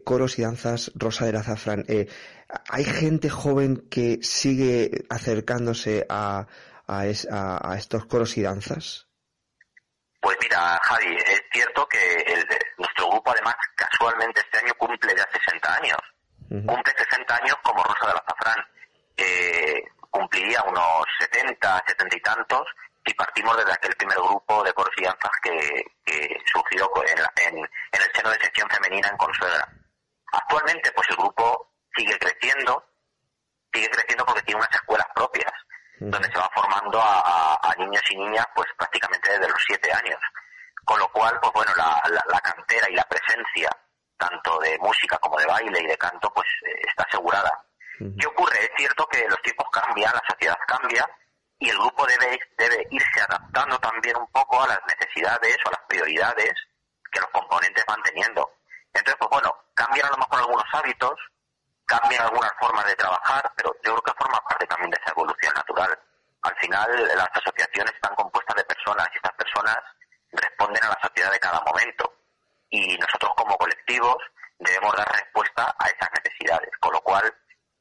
[0.04, 1.86] Coros y Danzas Rosa de la Zafran?
[2.70, 6.48] ¿Hay gente joven que sigue acercándose a,
[6.88, 9.08] a, a, estos coros y danzas?
[10.22, 12.46] Pues mira, Javi, es cierto que el,
[12.78, 15.98] nuestro grupo además casualmente este año cumple ya 60 años.
[16.50, 18.66] Cumple 60 años como Rosa del Azafrán.
[19.18, 22.64] Eh, cumpliría unos 70, 70 y tantos
[23.06, 27.20] y partimos desde aquel primer grupo de coros y danzas que, que surgió en,
[27.56, 29.68] en, el seno de sección femenina en Consuegra.
[30.32, 31.67] Actualmente, pues el grupo
[31.98, 32.84] sigue creciendo,
[33.74, 35.52] sigue creciendo porque tiene unas escuelas propias,
[36.00, 40.20] donde se va formando a, niños y niñas pues prácticamente desde los siete años.
[40.84, 43.70] Con lo cual, pues bueno, la, la, cantera y la presencia,
[44.18, 47.52] tanto de música como de baile y de canto, pues eh, está asegurada.
[48.00, 48.64] ¿Qué ocurre?
[48.64, 51.08] Es cierto que los tiempos cambian, la sociedad cambia,
[51.60, 55.72] y el grupo debe, debe irse adaptando también un poco a las necesidades o a
[55.72, 56.54] las prioridades
[57.12, 58.50] que los componentes van teniendo.
[58.94, 61.20] Entonces, pues bueno, cambian a lo mejor algunos hábitos,
[61.88, 65.54] cambian algunas formas de trabajar, pero yo creo que forma parte también de esa evolución
[65.56, 66.00] natural.
[66.44, 69.78] Al final, las asociaciones están compuestas de personas y estas personas
[70.32, 72.14] responden a la sociedad de cada momento.
[72.70, 74.18] Y nosotros como colectivos
[74.60, 77.24] debemos dar respuesta a esas necesidades, con lo cual,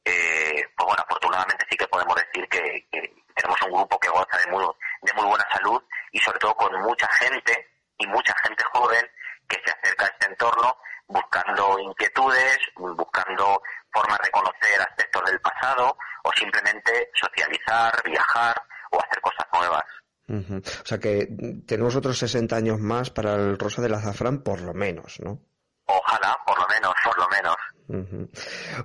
[0.05, 2.87] eh, pues bueno, afortunadamente sí que podemos decir que,
[3.35, 4.65] tenemos un grupo que goza de muy,
[5.01, 5.79] de muy buena salud
[6.11, 9.07] y sobre todo con mucha gente y mucha gente joven
[9.47, 10.75] que se acerca a este entorno
[11.07, 13.61] buscando inquietudes, buscando
[13.97, 18.55] formas de conocer aspectos del pasado o simplemente socializar, viajar
[18.91, 19.83] o hacer cosas nuevas.
[20.29, 21.27] O sea que
[21.65, 25.39] tenemos otros 60 años más para el Rosa del Azafrán, por lo menos, ¿no?
[25.85, 27.55] Ojalá, por lo menos, por lo menos.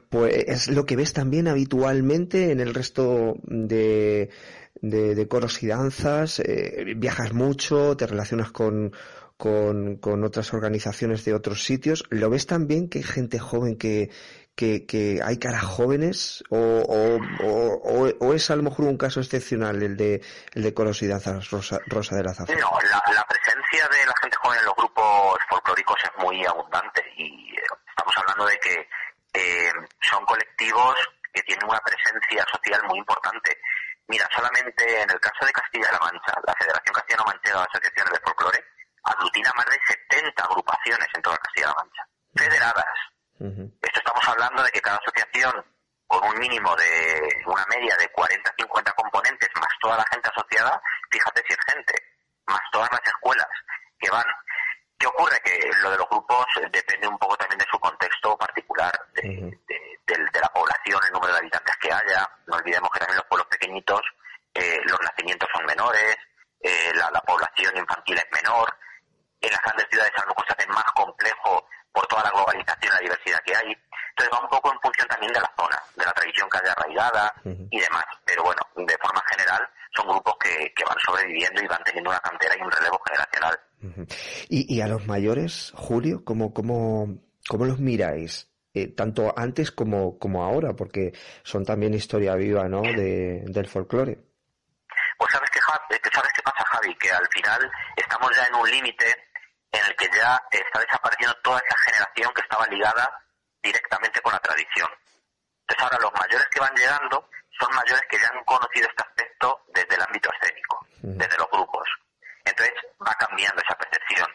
[0.09, 4.31] Pues es lo que ves también habitualmente en el resto de,
[4.81, 6.39] de, coros y danzas.
[6.39, 8.93] Eh, viajas mucho, te relacionas con,
[9.37, 12.05] con, con, otras organizaciones de otros sitios.
[12.11, 14.11] ¿Lo ves también que hay gente joven que,
[14.55, 19.82] que, que hay caras jóvenes o, o, o, es a lo mejor un caso excepcional
[19.82, 20.22] el de
[20.55, 22.55] el de Danzas Rosa, Rosa de la Zarza?
[22.55, 27.03] No, la, la, presencia de la gente joven en los grupos folclóricos es muy abundante
[27.16, 28.88] y eh, estamos hablando de que
[29.34, 30.94] eh, son colectivos
[31.32, 33.59] que tienen una presencia social muy importante.
[34.09, 38.64] Mira, solamente en el caso de Castilla-La Mancha, la Federación Castellano-Manchega de Asociaciones de Folclore
[39.05, 39.78] aglutina más de
[40.11, 42.03] 70 agrupaciones en toda Castilla-La Mancha,
[42.36, 43.12] federadas.
[43.43, 45.53] Esto estamos hablando de que cada asociación,
[46.07, 50.80] con un mínimo de una media de 40-50 componentes, más toda la gente asociada,
[51.11, 51.95] fíjate si es gente,
[52.47, 53.49] más todas las escuelas
[53.99, 54.24] que van.
[54.97, 55.40] ¿Qué ocurre?
[55.43, 59.59] Que lo de los grupos depende un poco también de su contexto particular, de,
[60.40, 62.28] la población, el número de habitantes que haya.
[62.47, 64.03] No olvidemos que también los pueblos pequeñitos,
[64.55, 66.16] eh, los nacimientos son menores,
[66.61, 68.72] eh, la, población infantil es menor.
[69.40, 72.90] En las grandes ciudades a lo mejor se hace más complejo por toda la globalización
[72.90, 73.76] y la diversidad que hay.
[74.11, 76.72] Entonces va un poco en función también de la zona, de la tradición que haya
[76.72, 78.05] arraigada y demás.
[78.24, 82.20] Pero bueno, de forma general son grupos que, que van sobreviviendo y van teniendo una
[82.20, 83.61] cantera y un relevo generacional.
[84.49, 87.18] ¿Y, y a los mayores, Julio, cómo, cómo,
[87.49, 88.49] cómo los miráis?
[88.74, 91.12] Eh, tanto antes como, como ahora, porque
[91.43, 92.80] son también historia viva ¿no?
[92.80, 94.18] de, del folclore.
[95.18, 99.05] Pues sabes que, sabes qué pasa, Javi, que al final estamos ya en un límite
[99.73, 103.23] en el que ya está desapareciendo toda esa generación que estaba ligada
[103.62, 104.89] directamente con la tradición.
[105.62, 109.62] Entonces ahora los mayores que van llegando son mayores que ya han conocido este aspecto
[109.68, 111.89] desde el ámbito escénico, desde los grupos.
[112.45, 114.29] Entonces va cambiando esa percepción.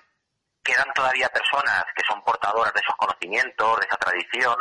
[0.64, 4.56] Quedan todavía personas que son portadoras de esos conocimientos, de esa tradición,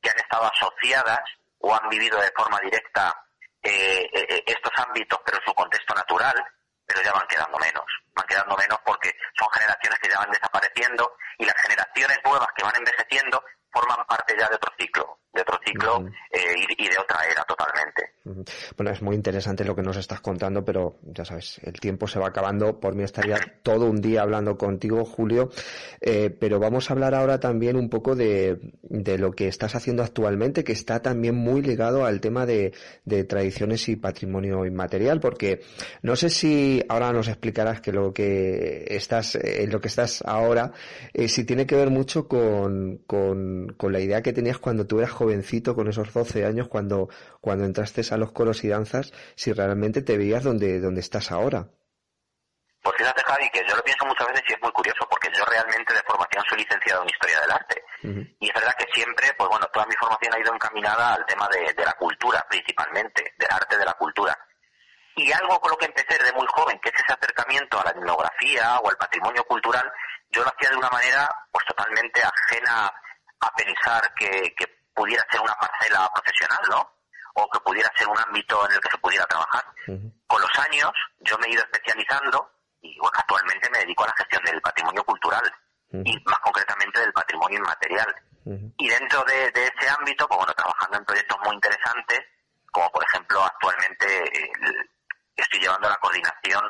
[0.00, 1.20] que han estado asociadas
[1.58, 3.14] o han vivido de forma directa
[3.62, 6.34] eh, eh, estos ámbitos, pero en su contexto natural,
[6.86, 7.84] pero ya van quedando menos.
[8.14, 12.64] Van quedando menos porque son generaciones que ya van desapareciendo y las generaciones nuevas que
[12.64, 16.38] van envejeciendo forman parte ya de otro ciclo, de otro ciclo eh,
[16.76, 18.14] y, de otra era totalmente.
[18.76, 22.18] Bueno, es muy interesante lo que nos estás contando, pero ya sabes, el tiempo se
[22.18, 22.80] va acabando.
[22.80, 25.50] Por mí estaría todo un día hablando contigo, Julio.
[26.00, 30.02] Eh, pero vamos a hablar ahora también un poco de, de, lo que estás haciendo
[30.02, 32.72] actualmente, que está también muy ligado al tema de,
[33.04, 35.60] de tradiciones y patrimonio inmaterial, porque
[36.02, 40.72] no sé si ahora nos explicarás que lo que estás, en lo que estás ahora,
[41.12, 44.98] eh, si tiene que ver mucho con, con, con la idea que tenías cuando tú
[44.98, 47.08] eras jovencito, con esos 12 años, cuando,
[47.40, 51.66] cuando entraste a los coros y danzas si realmente te veías donde, donde estás ahora.
[52.82, 55.44] Pues fíjate, Javi, que yo lo pienso muchas veces y es muy curioso, porque yo
[55.44, 57.82] realmente de formación soy licenciado en Historia del Arte.
[58.38, 61.48] Y es verdad que siempre, pues bueno, toda mi formación ha ido encaminada al tema
[61.48, 64.38] de, la cultura, principalmente, del arte de la cultura.
[65.16, 67.90] Y algo con lo que empecé desde muy joven, que es ese acercamiento a la
[67.90, 69.90] etnografía o al patrimonio cultural,
[70.30, 72.92] yo lo hacía de una manera pues totalmente ajena
[73.40, 76.96] a pensar que, que pudiera ser una parcela profesional, ¿no?
[77.36, 79.64] o que pudiera ser un ámbito en el que se pudiera trabajar.
[80.26, 80.90] Con los años
[81.20, 85.04] yo me he ido especializando y bueno, actualmente me dedico a la gestión del patrimonio
[85.04, 85.44] cultural
[85.92, 88.14] y más concretamente del patrimonio inmaterial.
[88.78, 92.20] Y dentro de, ese ámbito, pues bueno, trabajando en proyectos muy interesantes,
[92.70, 94.06] como por ejemplo actualmente
[95.36, 96.62] estoy llevando la coordinación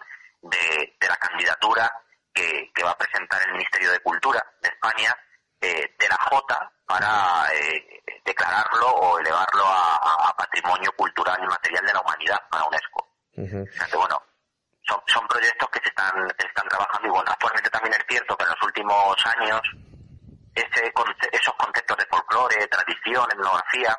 [0.42, 1.92] de, la candidatura
[2.32, 5.14] que, va a presentar el Ministerio de Cultura de España
[5.66, 11.92] eh, de la J para eh, declararlo o elevarlo a, patrimonio cultural y material de
[11.92, 13.08] la humanidad para UNESCO.
[13.34, 14.22] bueno,
[14.86, 18.44] son, son proyectos que se están, están trabajando y bueno, actualmente también es cierto que
[18.44, 19.60] en los últimos años
[20.54, 20.92] ese,
[21.32, 23.96] esos conceptos de folclore, tradición, etnografía,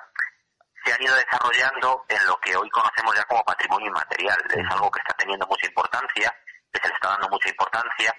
[0.84, 4.38] se han ido desarrollando en lo que hoy conocemos ya como patrimonio inmaterial.
[4.50, 6.34] Es algo que está teniendo mucha importancia,
[6.72, 8.16] que se le está dando mucha importancia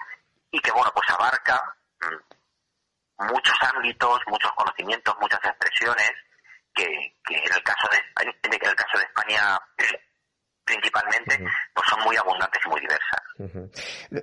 [0.50, 1.60] y que, bueno, pues abarca
[2.00, 2.37] mm,
[3.18, 6.12] muchos ámbitos, muchos conocimientos, muchas expresiones
[6.74, 6.86] que,
[7.26, 9.58] que en el caso de en el caso de España
[10.68, 11.38] principalmente,
[11.74, 13.28] pues son muy abundantes y muy diversas.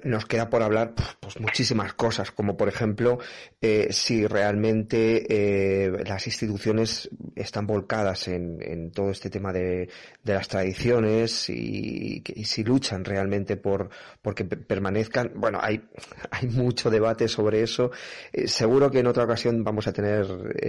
[0.04, 3.18] Nos queda por hablar pues muchísimas cosas, como por ejemplo
[3.62, 9.90] eh, si realmente eh, las instituciones están volcadas en, en todo este tema de,
[10.22, 13.90] de las tradiciones y, y, si luchan realmente por
[14.22, 15.32] porque permanezcan.
[15.36, 15.82] Bueno, hay
[16.32, 17.92] hay mucho debate sobre eso.
[18.34, 20.28] Eh, seguro que en otra ocasión vamos a tener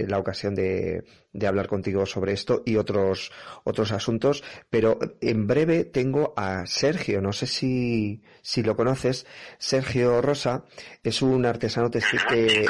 [0.09, 1.03] la ocasión de,
[1.33, 3.31] de hablar contigo sobre esto y otros
[3.65, 9.25] otros asuntos, pero en breve tengo a Sergio, no sé si, si lo conoces.
[9.57, 10.63] Sergio Rosa
[11.03, 12.65] es un artesano textil que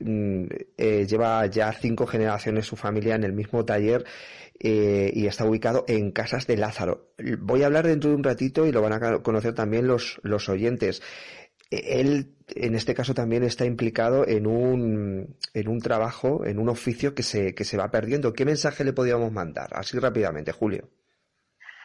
[0.00, 0.44] mm,
[0.76, 4.04] eh, lleva ya cinco generaciones su familia en el mismo taller
[4.58, 7.12] eh, y está ubicado en Casas de Lázaro.
[7.40, 10.48] Voy a hablar dentro de un ratito y lo van a conocer también los, los
[10.48, 11.02] oyentes.
[11.70, 17.14] él en este caso también está implicado en un, en un trabajo, en un oficio
[17.14, 18.32] que se, que se va perdiendo.
[18.32, 19.70] ¿Qué mensaje le podríamos mandar?
[19.72, 20.88] Así rápidamente, Julio.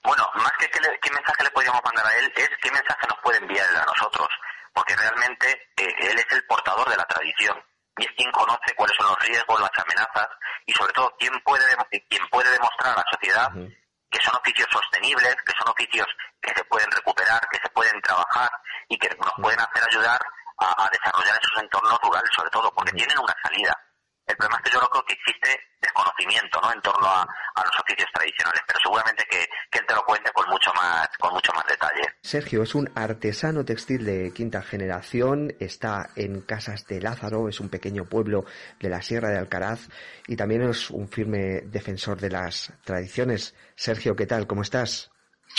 [0.04, 3.38] Bueno, más que qué, mensaje le podríamos mandar a él, es qué mensaje nos puede
[3.40, 4.28] enviar a nosotros,
[4.74, 7.62] porque realmente eh, él es el portador de la tradición
[7.98, 10.28] y es quien conoce cuáles son los riesgos, las amenazas
[10.66, 11.66] y sobre todo quién puede,
[12.10, 13.50] quién puede demostrar a la sociedad
[14.10, 16.08] que son oficios sostenibles, que son oficios
[16.42, 18.50] que se pueden recuperar, que se pueden trabajar
[18.88, 20.20] y que nos pueden hacer ayudar
[20.58, 23.74] a, desarrollar esos entornos rurales, sobre todo, porque tienen una salida.
[24.30, 26.72] El problema es que yo creo que existe desconocimiento ¿no?
[26.72, 27.28] en torno a,
[27.66, 31.52] los oficios tradicionales, pero seguramente que, él te lo cuente con mucho más con mucho
[31.54, 32.04] más detalle.
[32.22, 37.70] Sergio es un artesano textil de quinta generación, está en Casas de Lázaro, es un
[37.70, 38.46] pequeño pueblo
[38.80, 39.88] de la Sierra de Alcaraz
[40.28, 43.56] y también es un firme defensor de las tradiciones.
[43.76, 44.46] Sergio, ¿qué tal?
[44.46, 45.10] ¿Cómo estás?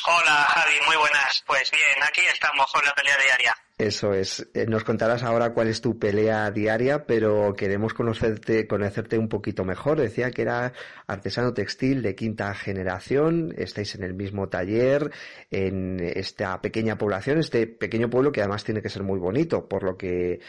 [0.06, 1.42] Hola Javi, muy buenas.
[1.46, 3.54] Pues bien, aquí estamos con la pelea diaria.
[3.80, 4.46] Eso es.
[4.52, 9.64] Eh, nos contarás ahora cuál es tu pelea diaria, pero queremos conocerte, conocerte un poquito
[9.64, 9.98] mejor.
[9.98, 10.74] Decía que era
[11.06, 13.54] artesano textil de quinta generación.
[13.56, 15.10] Estáis en el mismo taller,
[15.50, 19.82] en esta pequeña población, este pequeño pueblo que además tiene que ser muy bonito, por
[19.82, 20.40] lo que,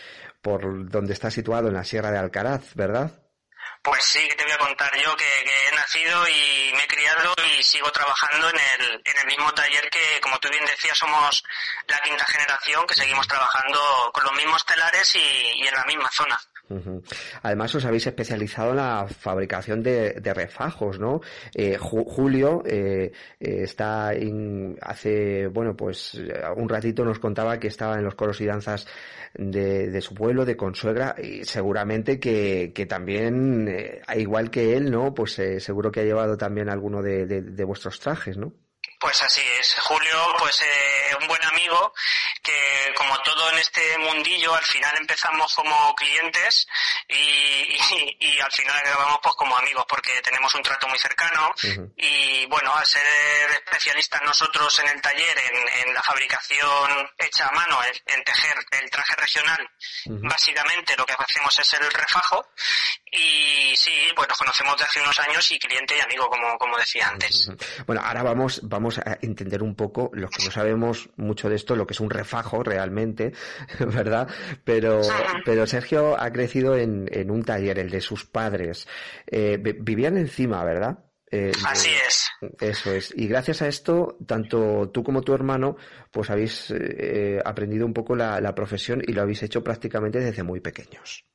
[0.42, 3.21] por donde está situado en la Sierra de Alcaraz, ¿verdad?
[3.84, 7.64] Pues sí, te voy a contar yo que, he nacido y me he criado y
[7.64, 11.44] sigo trabajando en el, en el mismo taller que, como tú bien decías, somos
[11.88, 16.40] la quinta generación que seguimos trabajando con los mismos telares y en la misma zona.
[17.44, 21.22] Además os habéis especializado en la fabricación de, refajos, ¿no?
[21.54, 24.12] Eh, Julio eh, eh, está
[24.82, 26.20] hace, bueno, pues
[26.56, 28.88] un ratito nos contaba que estaba en los coros y danzas
[29.34, 35.14] de, su pueblo, de Consuegra, y seguramente que, también, igual que él, ¿no?
[35.14, 38.54] Pues seguro que ha llevado también alguno de vuestros trajes, ¿no?
[39.02, 39.76] Pues así es.
[39.80, 41.92] Julio, pues eh, un buen amigo
[42.42, 46.68] que como todo en este mundillo al final empezamos como clientes
[47.08, 51.54] y, al final acabamos pues como amigos porque tenemos un trato muy cercano.
[51.96, 53.04] Y bueno, al ser
[53.52, 59.16] especialistas nosotros en el taller, en, la fabricación hecha a mano, en, tejer el traje
[59.16, 59.70] regional,
[60.06, 62.48] básicamente lo que hacemos es el refajo.
[63.12, 66.78] Y sí, pues nos conocemos de hace unos años y cliente y amigo, como, como
[66.78, 67.52] decía antes.
[67.86, 71.76] Bueno, ahora vamos, vamos a entender un poco, los que no sabemos mucho de esto,
[71.76, 72.31] lo que es un refajo
[72.64, 73.34] realmente,
[73.80, 74.28] ¿verdad?
[74.64, 75.02] Pero,
[75.46, 78.88] pero Sergio ha crecido en, en un taller, el de sus padres.
[79.28, 81.00] Eh, vivían encima, ¿verdad?
[81.32, 82.30] Eh, Así es.
[82.60, 83.14] Eso es.
[83.16, 85.78] Y gracias a esto, tanto tú como tu hermano,
[86.12, 90.44] pues habéis eh, aprendido un poco la, la profesión y lo habéis hecho prácticamente desde
[90.44, 91.26] muy pequeños.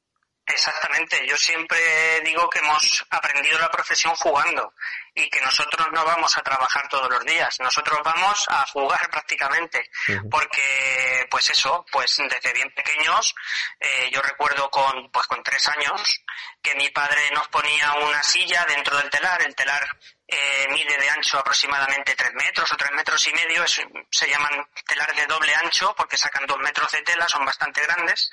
[0.47, 1.79] Exactamente, yo siempre
[2.25, 4.73] digo que hemos aprendido la profesión jugando
[5.17, 9.91] y que nosotros no vamos a trabajar todos los días, nosotros vamos a jugar prácticamente,
[10.31, 13.35] porque pues eso, pues desde bien pequeños,
[13.81, 16.23] eh, yo recuerdo con pues con tres años
[16.63, 19.89] que mi padre nos ponía una silla dentro del telar, el telar
[20.29, 25.15] eh, mide de ancho aproximadamente tres metros o tres metros y medio, se llaman telar
[25.15, 28.31] de doble ancho porque sacan dos metros de tela, son bastante grandes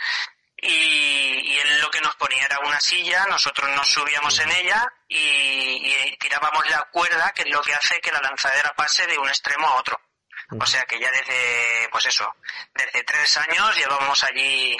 [0.64, 6.16] y, él lo que nos ponía era una silla, nosotros nos subíamos en ella y,
[6.20, 9.68] tirábamos la cuerda, que es lo que hace que la lanzadera pase de un extremo
[9.68, 10.00] a otro.
[10.60, 12.26] O sea que ya desde, pues eso,
[12.76, 14.78] desde tres años llevamos allí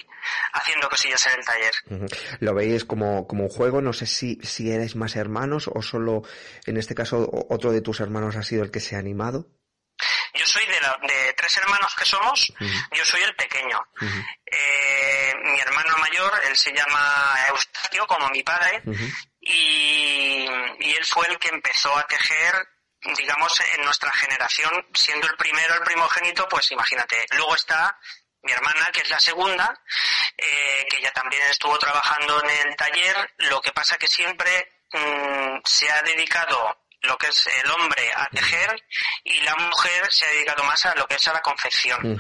[0.54, 2.10] haciendo cosillas en el taller.
[2.40, 6.24] Lo veis como, como un juego, no sé si, si eres más hermanos o solo,
[6.66, 9.48] en este caso, otro de tus hermanos ha sido el que se ha animado.
[10.34, 10.80] Yo soy de,
[11.14, 12.52] de tres hermanos que somos,
[12.92, 13.80] yo soy el pequeño.
[14.46, 18.82] eh, mi hermano mayor, él se llama Eustaquio, como mi padre,
[19.42, 20.46] y,
[20.80, 22.54] y él fue el que empezó a tejer
[23.18, 27.26] digamos, en nuestra generación, siendo el primero, el primogénito, pues imagínate.
[27.32, 28.00] Luego está
[28.44, 29.78] mi hermana, que es la segunda,
[30.38, 33.34] eh, que ya también estuvo trabajando en el taller.
[33.40, 38.28] Lo que pasa que siempre mm, se ha dedicado lo que es el hombre a
[38.30, 38.82] tejer
[39.24, 42.20] y la mujer se ha dedicado más a lo que es a la confección.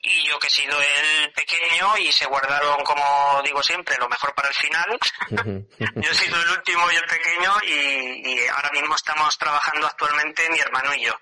[0.00, 4.34] Y yo que he sido el pequeño y se guardaron, como digo siempre, lo mejor
[4.34, 4.98] para el final.
[5.96, 10.58] yo he sido el último y el pequeño y, ahora mismo estamos trabajando actualmente mi
[10.58, 11.14] hermano y yo.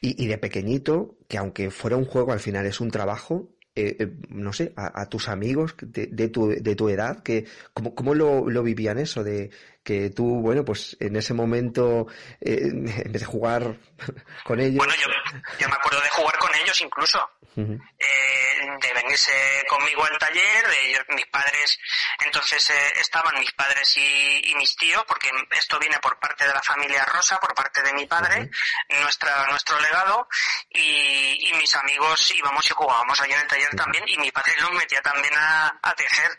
[0.00, 3.48] y, y de pequeñito, que aunque fuera un juego, al final es un trabajo,
[3.80, 7.94] eh, eh, no sé, a, tus amigos de, de, tu, de tu edad, que, ¿cómo,
[7.94, 9.22] cómo lo, lo, vivían eso?
[9.22, 9.50] De
[9.88, 12.06] que tú, bueno, pues en ese momento,
[12.42, 13.78] eh, en vez de jugar
[14.44, 14.76] con ellos.
[14.76, 15.06] Bueno, yo,
[15.58, 17.30] yo, me acuerdo de jugar con ellos incluso.
[17.56, 19.32] eh, de venirse
[19.66, 20.64] conmigo al taller.
[20.84, 21.78] Ellos, mis padres,
[22.20, 26.62] entonces eh, estaban mis padres y, mis tíos, porque esto viene por parte de la
[26.62, 28.50] familia Rosa, por parte de mi padre,
[29.00, 30.28] nuestra, nuestro legado,
[30.70, 34.72] y, mis amigos íbamos y jugábamos allí en el taller también, y mi padre los
[34.72, 36.38] metía también a, tejer.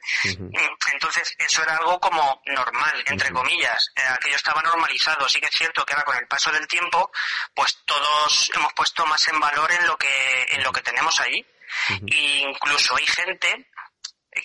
[0.93, 3.91] Entonces, eso era algo como normal, entre comillas.
[3.95, 5.27] Eh, aquello estaba normalizado.
[5.27, 7.11] Sí que es cierto que ahora con el paso del tiempo,
[7.53, 11.45] pues todos hemos puesto más en valor en lo que, en lo que tenemos ahí.
[11.89, 13.69] incluso hay gente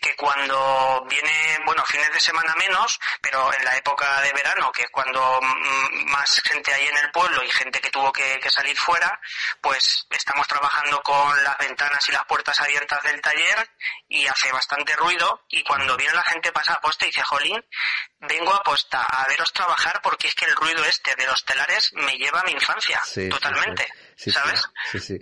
[0.00, 4.82] que cuando viene, bueno, fines de semana menos, pero en la época de verano, que
[4.82, 5.40] es cuando
[6.06, 9.18] más gente hay en el pueblo y gente que tuvo que, salir fuera,
[9.60, 13.68] pues estamos trabajando con las ventanas y las puertas abiertas del taller
[14.06, 17.64] y hace bastante ruido y cuando viene la gente pasa a posta y dice, Jolín,
[18.20, 21.92] vengo a posta a veros trabajar porque es que el ruido este de los telares
[21.94, 23.88] me lleva a mi infancia, totalmente.
[24.16, 24.62] ¿Sabes?
[24.92, 25.18] Sí, sí.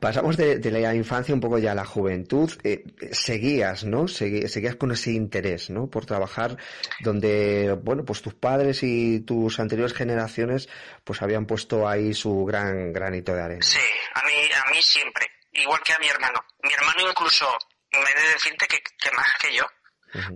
[0.00, 2.50] Pasamos de, la infancia un poco ya a la juventud.
[2.64, 4.08] Eh, seguías, ¿no?
[4.08, 5.88] seguías con ese interés, ¿no?
[5.92, 6.56] Por trabajar
[7.00, 10.68] donde, bueno, pues tus padres y tus anteriores generaciones
[11.04, 13.62] pues habían puesto ahí su gran granito de arena.
[13.62, 13.78] Sí,
[14.14, 15.30] a mí, a mí siempre.
[15.52, 16.44] Igual que a mi hermano.
[16.64, 17.46] Mi hermano incluso,
[17.92, 19.64] me he de decirte que, que más que yo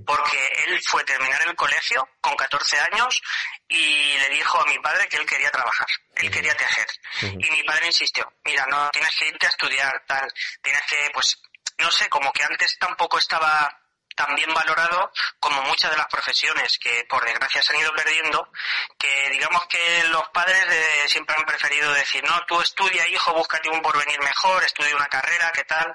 [0.07, 3.21] porque él fue terminar el colegio con 14 años
[3.69, 5.87] y le dijo a mi padre que él quería trabajar,
[6.17, 6.87] él quería tejer.
[7.23, 10.33] Y mi padre insistió, mira, no, tienes que irte a estudiar, tal,
[10.63, 11.39] tienes que, pues,
[11.79, 13.69] no sé, como que antes tampoco estaba
[14.17, 18.51] tan bien valorado como muchas de las profesiones que por desgracia se han ido perdiendo,
[18.99, 20.67] que digamos que los padres
[21.07, 25.53] siempre han preferido decir, no, tú estudia hijo, búscate un porvenir mejor, estudia una carrera,
[25.55, 25.95] ¿qué tal?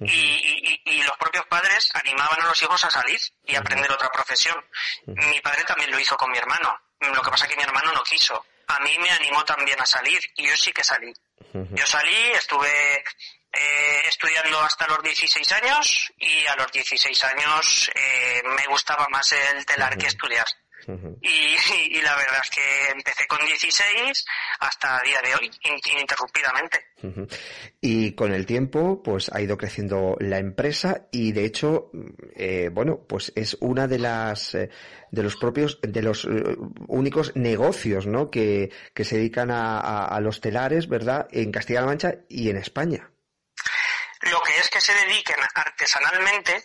[0.00, 4.56] y, los propios padres animaban a los hijos a salir y aprender otra profesión.
[5.06, 6.76] Mi padre también lo hizo con mi hermano.
[7.00, 8.44] Lo que pasa es que mi hermano no quiso.
[8.68, 11.12] A mí me animó también a salir y yo sí que salí.
[11.52, 13.04] Yo salí, estuve
[13.52, 19.32] eh, estudiando hasta los 16 años y a los 16 años eh, me gustaba más
[19.32, 20.46] el telar que estudiar
[20.86, 24.24] y, la verdad es que empecé con 16
[24.60, 25.50] hasta el día de hoy,
[25.92, 26.78] ininterrumpidamente.
[27.80, 31.90] Y con el tiempo, pues ha ido creciendo la empresa y de hecho,
[32.34, 34.70] eh, bueno, pues es una de las, eh,
[35.10, 36.28] de los propios, de los eh,
[36.88, 38.30] únicos negocios, ¿no?
[38.30, 41.28] Que, que se dedican a, a, los telares, ¿verdad?
[41.30, 43.11] En Castilla-La Mancha y en España.
[44.30, 46.64] Lo que es que se dediquen artesanalmente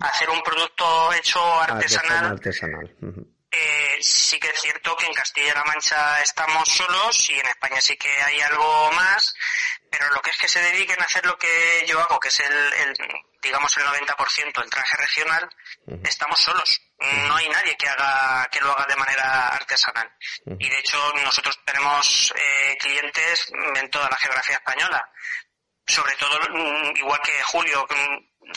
[0.00, 2.26] a hacer un producto hecho artesanal.
[2.26, 2.96] artesanal
[3.54, 7.98] eh, sí que es cierto que en Castilla-La Mancha estamos solos y en España sí
[7.98, 9.34] que hay algo más,
[9.90, 12.40] pero lo que es que se dediquen a hacer lo que yo hago, que es
[12.40, 12.94] el,
[13.42, 15.50] digamos el 90% el traje regional,
[16.02, 16.80] estamos solos.
[16.98, 20.10] No hay nadie que haga que lo haga de manera artesanal.
[20.46, 25.10] Y de hecho nosotros tenemos eh, clientes en toda la geografía española.
[25.86, 27.86] Sobre todo, mm, igual que Julio,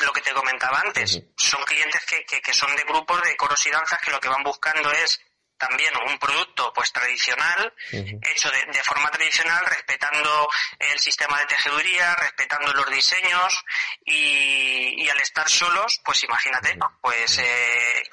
[0.02, 1.22] lo que te comentaba antes.
[1.38, 4.44] Son clientes que, que, son de grupos de coros y danzas que lo que van
[4.44, 5.20] buscando es
[5.58, 10.50] también un producto pues tradicional, hecho de, forma tradicional, respetando
[10.80, 13.64] el sistema de tejeduría, respetando los diseños
[14.06, 18.04] y, al estar solos, pues imagínate, pues eh,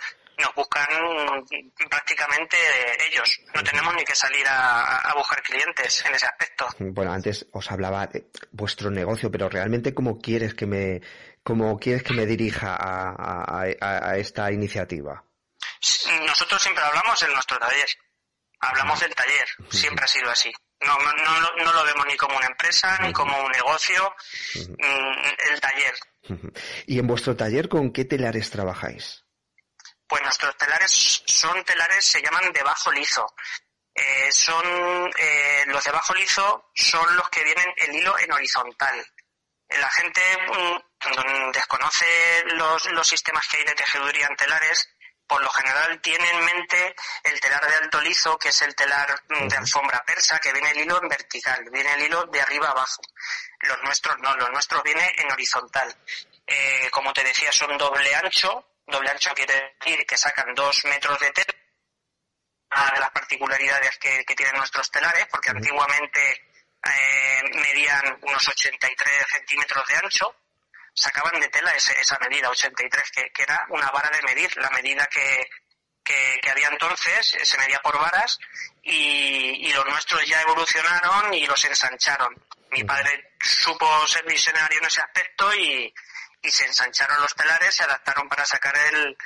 [0.42, 0.86] nos buscan
[1.88, 2.56] prácticamente
[3.08, 3.40] ellos.
[3.54, 6.66] No tenemos ni que salir a, buscar clientes en ese aspecto.
[6.78, 11.00] Bueno, antes os hablaba de vuestro negocio, pero realmente cómo quieres que me,
[11.42, 15.24] cómo quieres que me dirija a, a, esta iniciativa.
[16.26, 17.88] Nosotros siempre hablamos en nuestro taller.
[18.60, 19.46] Hablamos del taller.
[19.70, 20.52] Siempre ha sido así.
[20.80, 24.14] No, no, no, lo vemos ni como una empresa, ni como un negocio.
[24.54, 25.94] Mm, el taller.
[26.86, 29.21] ¿Y en vuestro taller con qué telares trabajáis?
[30.06, 33.26] Pues nuestros telares son telares, se llaman de bajo lizo.
[33.94, 39.06] Eh, son eh, los de bajo lizo son los que vienen el hilo en horizontal.
[39.68, 44.88] La gente mm, desconoce los, los sistemas que hay de tejeduría en telares,
[45.26, 46.94] por lo general tiene en mente
[47.24, 50.70] el telar de alto lizo, que es el telar mm, de alfombra persa, que viene
[50.70, 53.00] el hilo en vertical, viene el hilo de arriba abajo.
[53.60, 55.96] Los nuestros no, los nuestros viene en horizontal.
[56.46, 61.18] Eh, como te decía, son doble ancho, Doble ancho quiere decir que sacan dos metros
[61.18, 61.54] de tela.
[62.76, 66.44] Una de las particularidades que, tienen nuestros telares, porque antiguamente
[66.84, 70.36] eh, medían unos 83 centímetros de ancho,
[70.94, 75.06] sacaban de tela esa medida, 83, que, que, era una vara de medir, la medida
[75.06, 75.48] que,
[76.04, 78.38] que, había entonces, se medía por varas,
[78.82, 82.34] y, y, los nuestros ya evolucionaron y los ensancharon.
[82.70, 85.92] Mi padre supo ser visionario en ese aspecto y,
[86.42, 89.16] y se ensancharon los telares, se adaptaron para sacar el,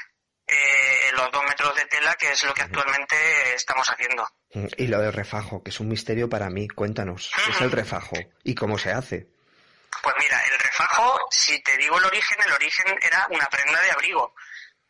[0.47, 4.29] eh, los dos metros de tela, que es lo que actualmente estamos haciendo.
[4.77, 8.17] Y lo del refajo, que es un misterio para mí, cuéntanos, ¿qué es el refajo
[8.45, 9.27] y cómo se hace?
[10.03, 13.81] Pues mira, el refajo refajo, si te digo el origen, el origen era una prenda
[13.81, 14.35] de abrigo,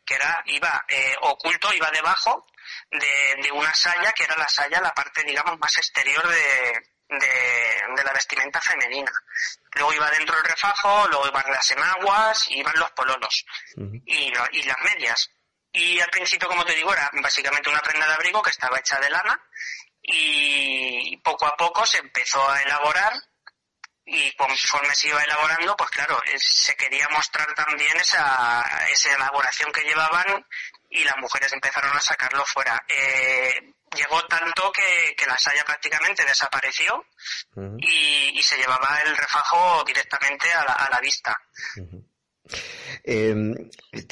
[0.05, 2.45] que era, iba eh, oculto, iba debajo
[2.91, 8.03] de, de, una saya, que era la saya, la parte, digamos, más exterior de, de,
[8.03, 9.11] la vestimenta femenina.
[9.73, 13.45] Luego iba dentro el refajo, luego iban las enaguas, iban los pololos
[14.05, 15.29] y, y las medias.
[15.71, 18.99] Y al principio, como te digo, era básicamente una prenda de abrigo que estaba hecha
[18.99, 19.39] de lana
[20.01, 23.13] y poco a poco se empezó a elaborar
[24.05, 29.83] y conforme se iba elaborando, pues claro, se quería mostrar también esa, esa elaboración que
[29.83, 30.45] llevaban
[30.89, 32.81] y las mujeres empezaron a sacarlo fuera.
[32.87, 37.05] Eh, llegó tanto que, que, la saya prácticamente desapareció
[37.77, 41.35] y, y, se llevaba el refajo directamente a la, a la vista.
[43.03, 43.35] Eh,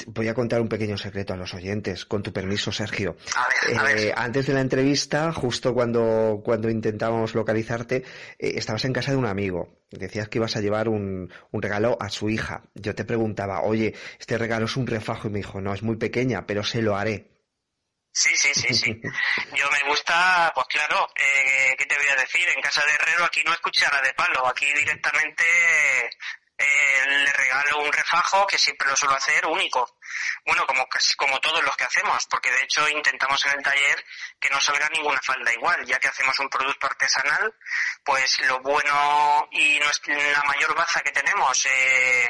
[0.07, 3.15] voy a contar un pequeño secreto a los oyentes, con tu permiso, Sergio.
[3.77, 8.93] A ver, eh, Antes de la entrevista, justo cuando, cuando intentábamos localizarte, eh, estabas en
[8.93, 9.79] casa de un amigo.
[9.91, 12.63] Decías que ibas a llevar un, un, regalo a su hija.
[12.73, 15.95] Yo te preguntaba, oye, este regalo es un refajo, y me dijo, no, es muy
[15.95, 17.34] pequeña, pero se lo haré.
[18.15, 19.01] Sí, sí, sí, sí.
[19.55, 22.47] Yo me gusta, pues claro, eh, ¿qué te voy a decir?
[22.47, 25.43] En casa de Herrero aquí no es cuchara de palo, aquí directamente
[26.57, 29.99] eh, le regalo un refajo que siempre lo suelo hacer único.
[30.45, 30.87] Bueno, como,
[31.17, 34.05] como todos los que hacemos, porque de hecho intentamos en el taller
[34.39, 37.53] que no salga ninguna falda igual, ya que hacemos un producto artesanal,
[38.01, 42.29] pues lo bueno y la mayor baza que tenemos eh,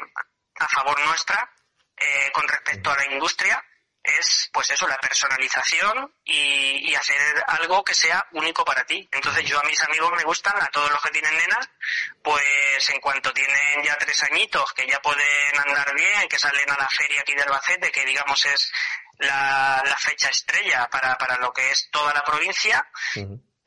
[0.55, 1.47] a favor nuestra
[1.95, 3.63] eh, con respecto a la industria
[4.19, 9.07] es pues eso, la personalización y, y, hacer algo que sea único para ti.
[9.11, 11.69] Entonces yo a mis amigos me gustan, a todos los que tienen nenas,
[12.23, 16.77] pues en cuanto tienen ya tres añitos, que ya pueden andar bien, que salen a
[16.77, 18.71] la feria aquí de Albacete, que digamos es
[19.19, 22.87] la, la fecha estrella para, para lo que es toda la provincia,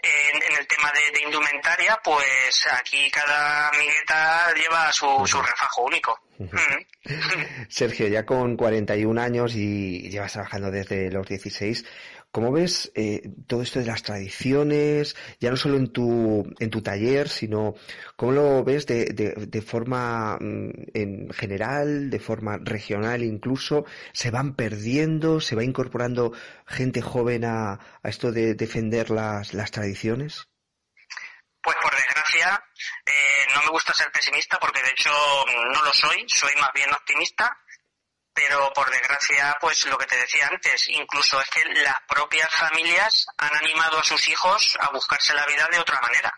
[0.02, 6.20] en, el tema de, indumentaria, pues aquí cada amigueta lleva su, su refajo único.
[7.68, 11.84] Sergio, ya con 41 años y llevas trabajando desde los 16,
[12.30, 16.82] ¿cómo ves eh, todo esto de las tradiciones, ya no solo en tu, en tu
[16.82, 17.74] taller, sino
[18.16, 23.84] cómo lo ves de, de, de forma mm, en general, de forma regional incluso?
[24.12, 26.32] ¿Se van perdiendo, se va incorporando
[26.66, 30.48] gente joven a, a esto de defender las, las tradiciones?
[31.60, 32.64] Pues por desgracia,
[33.04, 35.10] eh, no me gusta ser pesimista porque de hecho
[35.72, 37.58] no lo soy, soy más bien optimista,
[38.38, 43.26] pero por desgracia, pues lo que te decía antes, incluso es que las propias familias
[43.36, 46.32] han animado a sus hijos a buscarse la vida de otra manera.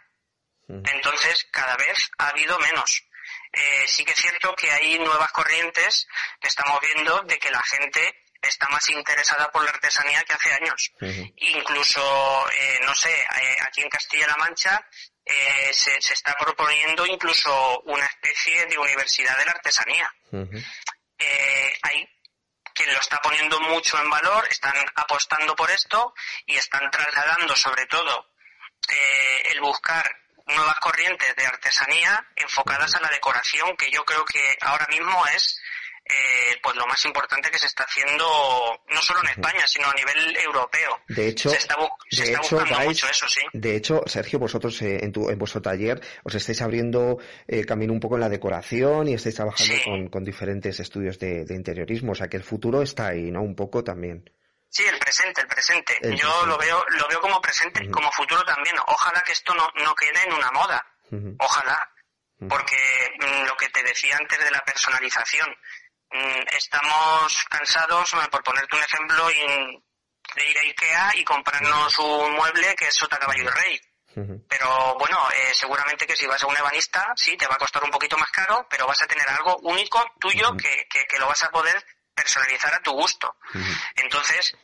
[0.66, 3.02] Entonces, cada vez ha habido menos.
[3.52, 6.06] Eh, sí que es cierto que hay nuevas corrientes
[6.40, 10.52] que estamos viendo de que la gente está más interesada por la artesanía que hace
[10.54, 10.92] años.
[11.36, 14.80] Incluso, eh, no sé, eh, aquí en Castilla-La Mancha
[15.26, 20.14] eh, se, se, está proponiendo incluso una especie de universidad de la artesanía.
[21.20, 22.08] Eh, hay
[22.74, 26.14] quien lo está poniendo mucho en valor, están apostando por esto
[26.46, 28.30] y están trasladando sobre todo
[28.88, 30.04] eh, el buscar
[30.46, 35.60] nuevas corrientes de artesanía enfocadas a la decoración, que yo creo que ahora mismo es
[36.04, 38.24] eh, pues lo más importante que se está haciendo
[38.88, 41.00] no solo en España, sino a nivel europeo.
[41.08, 41.76] De hecho, se está,
[42.10, 43.40] se de está hecho, buscando vais, mucho eso, sí.
[43.52, 47.92] De hecho, Sergio, vosotros eh, en, tu, en vuestro taller os estáis abriendo eh, camino
[47.92, 49.82] un poco en la decoración y estáis trabajando Sí.
[49.84, 53.42] con, con diferentes estudios de, de interiorismo, o sea que el futuro está ahí, ¿no?
[53.42, 54.28] Un poco también.
[54.68, 55.96] Sí, el presente, el presente.
[56.00, 56.46] El Yo presente.
[56.46, 58.76] lo veo, lo veo como presente, como futuro también.
[58.86, 60.86] Ojalá que esto no, no quede en una moda.
[61.40, 61.90] Ojalá.
[62.48, 62.76] Porque
[63.18, 65.48] mm, lo que te decía antes de la personalización,
[66.56, 72.86] estamos cansados, por ponerte un ejemplo, de ir a Ikea y comprarnos un mueble que
[72.88, 73.80] es sota caballo y rey.
[74.48, 77.82] Pero bueno, eh, seguramente que si vas a un ebanista, sí, te va a costar
[77.84, 81.28] un poquito más caro, pero vas a tener algo único tuyo que, que, que lo
[81.28, 81.84] vas a poder
[82.14, 83.36] personalizar a tu gusto.
[83.96, 84.56] Entonces,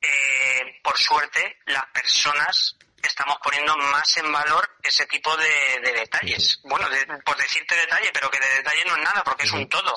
[0.00, 6.60] eh, por suerte, las personas estamos poniendo más en valor ese tipo de, de detalles.
[6.64, 9.68] Bueno, de- por decirte detalle, pero que de detalle no es nada, porque es un
[9.68, 9.94] todo.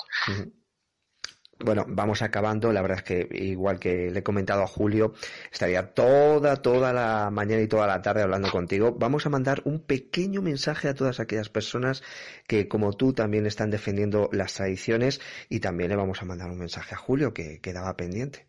[1.59, 2.73] Bueno, vamos acabando.
[2.73, 5.13] La verdad es que, igual que le he comentado a Julio,
[5.51, 8.93] estaría toda, toda la mañana y toda la tarde hablando contigo.
[8.97, 12.03] Vamos a mandar un pequeño mensaje a todas aquellas personas
[12.47, 16.57] que, como tú, también están defendiendo las tradiciones y también le vamos a mandar un
[16.57, 18.47] mensaje a Julio que quedaba pendiente.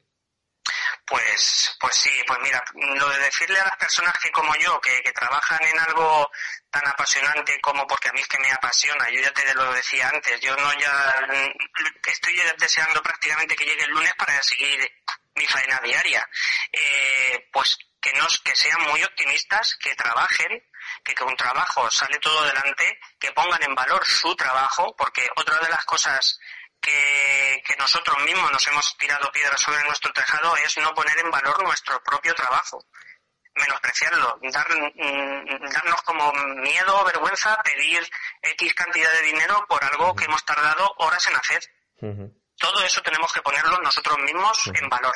[1.07, 5.03] Pues, pues sí, pues mira, lo de decirle a las personas que como yo, que,
[5.03, 6.29] que trabajan en algo
[6.69, 10.09] tan apasionante como porque a mí es que me apasiona, yo ya te lo decía
[10.09, 14.81] antes, yo no ya mm, estoy deseando prácticamente que llegue el lunes para seguir
[15.37, 16.29] mi faena diaria,
[16.73, 20.63] eh, pues que nos, que sean muy optimistas, que trabajen,
[21.05, 25.69] que con trabajo sale todo adelante, que pongan en valor su trabajo, porque otra de
[25.69, 26.39] las cosas
[26.87, 31.31] que, que, nosotros mismos nos hemos tirado piedras sobre nuestro tejado es no poner en
[31.31, 32.85] valor nuestro propio trabajo,
[33.55, 38.09] menospreciarlo, dar, mm, darnos como miedo o vergüenza pedir
[38.43, 41.63] X cantidad de dinero por algo que hemos tardado horas en hacer.
[42.59, 45.15] Todo eso tenemos que ponerlo nosotros mismos en valor.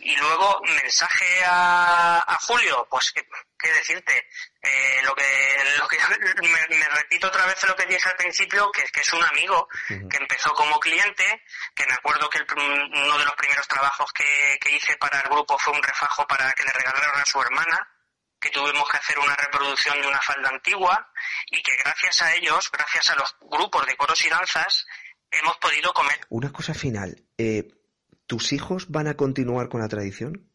[0.00, 3.12] Y luego, mensaje a, a Julio, pues
[3.60, 4.28] qué, decirte,
[4.62, 5.24] eh, lo que,
[5.78, 5.98] lo que
[6.48, 10.16] me, repito otra vez lo que dije al principio, que, que es un amigo que
[10.16, 11.44] empezó como cliente,
[11.74, 15.28] que me acuerdo que el, uno de los primeros trabajos que, que hice para el
[15.28, 17.88] grupo fue un refajo para que le regalaran a su hermana,
[18.40, 21.12] que tuvimos que hacer una reproducción de una falda antigua
[21.50, 24.86] y que gracias a ellos, gracias a los grupos de coros y danzas,
[25.30, 26.18] hemos podido comer.
[26.30, 27.68] Una cosa final, eh,
[28.26, 30.50] ¿tus hijos van a continuar con la tradición?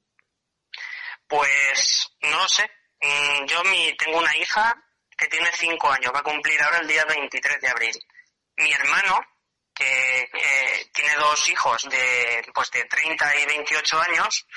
[1.27, 2.69] Pues no lo sé.
[3.05, 4.75] Mm, yo mi, tengo una hija
[5.15, 8.05] que tiene cinco años, va a cumplir ahora el día 23 de abril.
[8.57, 9.19] Mi hermano,
[9.73, 10.29] que
[10.91, 14.47] tiene dos hijos de, pues de 30 y 28 años,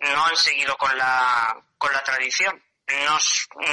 [0.00, 2.60] no han seguido con la, con la tradición.
[2.88, 3.18] No,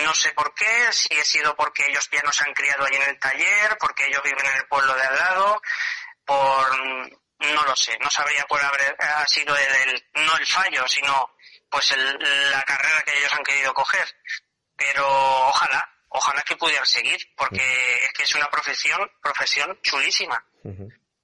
[0.04, 2.98] no sé por qué, si ha sido porque ellos ya no se han criado allí
[2.98, 5.62] en el taller, porque ellos viven en el pueblo de al lado,
[6.24, 6.78] por
[7.40, 8.70] no lo sé, no sabría cuál
[9.00, 11.32] ha sido el, no el fallo, sino
[11.70, 14.08] pues la carrera que ellos han querido coger.
[14.76, 15.06] Pero
[15.48, 17.62] ojalá, ojalá que pudieran seguir, porque
[18.04, 20.44] es que es una profesión, profesión chulísima.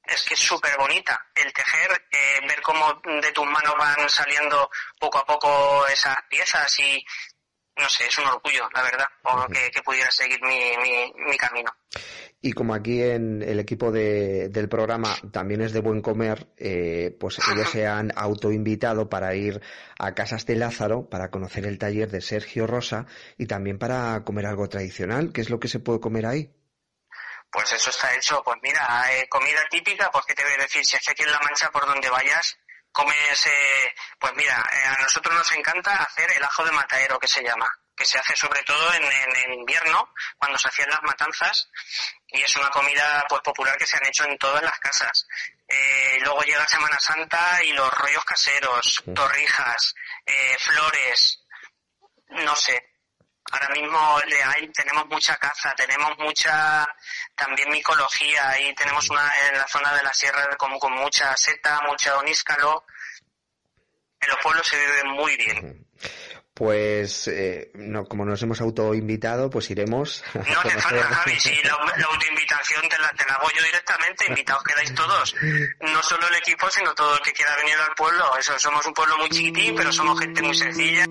[0.04, 1.26] Es que es súper bonita.
[1.34, 4.70] El tejer, eh, ver cómo de tus manos van saliendo
[5.00, 7.04] poco a poco esas piezas y,
[7.78, 9.08] no sé, es un orgullo, la verdad,
[9.52, 11.76] que, pudiera seguir mi, mi, camino.
[12.42, 17.16] Y como aquí en el equipo de, del programa también es de buen comer, eh,
[17.20, 19.62] pues ellos se han autoinvitado para ir
[19.98, 24.46] a Casas de Lázaro para conocer el taller de Sergio Rosa y también para comer
[24.46, 25.32] algo tradicional.
[25.34, 26.54] ¿Qué es lo que se puede comer ahí?
[27.50, 28.44] Pues eso está hecho.
[28.44, 31.24] Pues mira, eh, comida típica, pues qué te voy a decir, si es que aquí
[31.24, 32.58] en La Mancha, por donde vayas,
[32.92, 37.28] comes, eh, pues mira, eh, a nosotros nos encanta hacer el ajo de matadero que
[37.28, 41.70] se llama, que se hace sobre todo en, en, invierno, cuando se hacían las matanzas,
[42.28, 45.28] y es una comida pues popular que se han hecho en todas las casas.
[45.68, 51.42] Eh, luego llega Semana Santa y los rollos caseros, torrijas, eh, flores,
[52.30, 52.96] no sé,
[53.52, 56.88] ahora mismo hay, tenemos mucha caza, tenemos mucha
[57.36, 61.82] también micología, ahí tenemos una en la zona de la sierra como con mucha seta,
[61.88, 62.86] mucha oníscalo.
[64.20, 65.88] En los pueblos se vive muy bien.
[66.56, 70.24] Pues eh, no, como nos hemos autoinvitado, pues iremos.
[70.34, 74.64] No te falta, Javi, si la, autoinvitación te la, te la, hago yo directamente, invitados
[74.64, 75.36] quedáis todos.
[75.82, 78.38] No solo el equipo, sino todo el que quiera venir al pueblo.
[78.40, 81.06] Eso, somos un pueblo muy chiquitín, pero somos gente muy sencilla.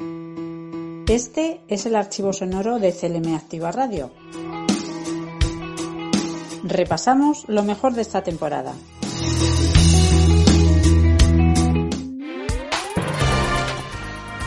[1.06, 4.10] Este es el archivo sonoro de CLM Activa Radio.
[6.62, 8.72] Repasamos lo mejor de esta temporada.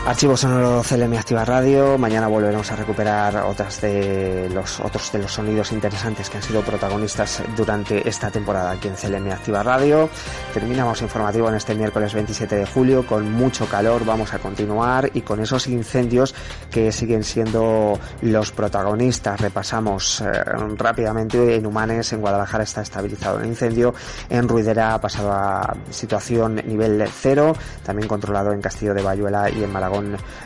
[0.08, 1.98] Archivo sonoro CLM Activa Radio.
[1.98, 6.62] Mañana volveremos a recuperar otras de los otros de los sonidos interesantes que han sido
[6.62, 10.08] protagonistas durante esta temporada aquí en CLM Activa Radio.
[10.54, 14.06] Terminamos informativo en este miércoles 27 de julio con mucho calor.
[14.06, 16.34] Vamos a continuar y con esos incendios
[16.70, 19.38] que siguen siendo los protagonistas.
[19.38, 20.42] Repasamos eh,
[20.78, 23.92] rápidamente en Humanes, en Guadalajara está estabilizado el incendio.
[24.30, 27.54] En Ruidera ha pasado a situación nivel cero,
[27.84, 29.97] también controlado en Castillo de Bayuela y en Malagón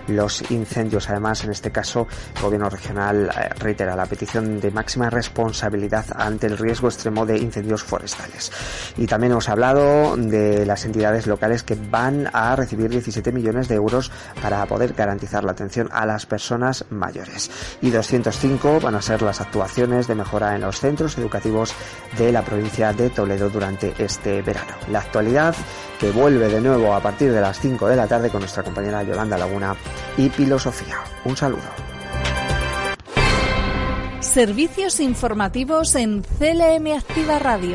[0.09, 1.09] los incendios.
[1.11, 6.47] Además, en este caso, el gobierno regional eh, reitera la petición de máxima responsabilidad ante
[6.47, 8.51] el riesgo extremo de incendios forestales.
[8.97, 13.75] Y también hemos hablado de las entidades locales que van a recibir 17 millones de
[13.77, 17.51] euros para poder garantizar la atención a las personas mayores.
[17.81, 21.75] Y 205 van a ser las actuaciones de mejora en los centros educativos
[22.19, 24.73] de la provincia de Toledo durante este verano.
[24.91, 25.55] La actualidad
[26.03, 29.05] que vuelve de nuevo a partir de las 5 de la tarde con nuestra compañera
[29.05, 29.77] Yolanda Laguna
[30.17, 30.97] y Filosofía.
[31.25, 31.63] Un saludo.
[34.19, 37.71] Servicios informativos en CLM Activa Radio.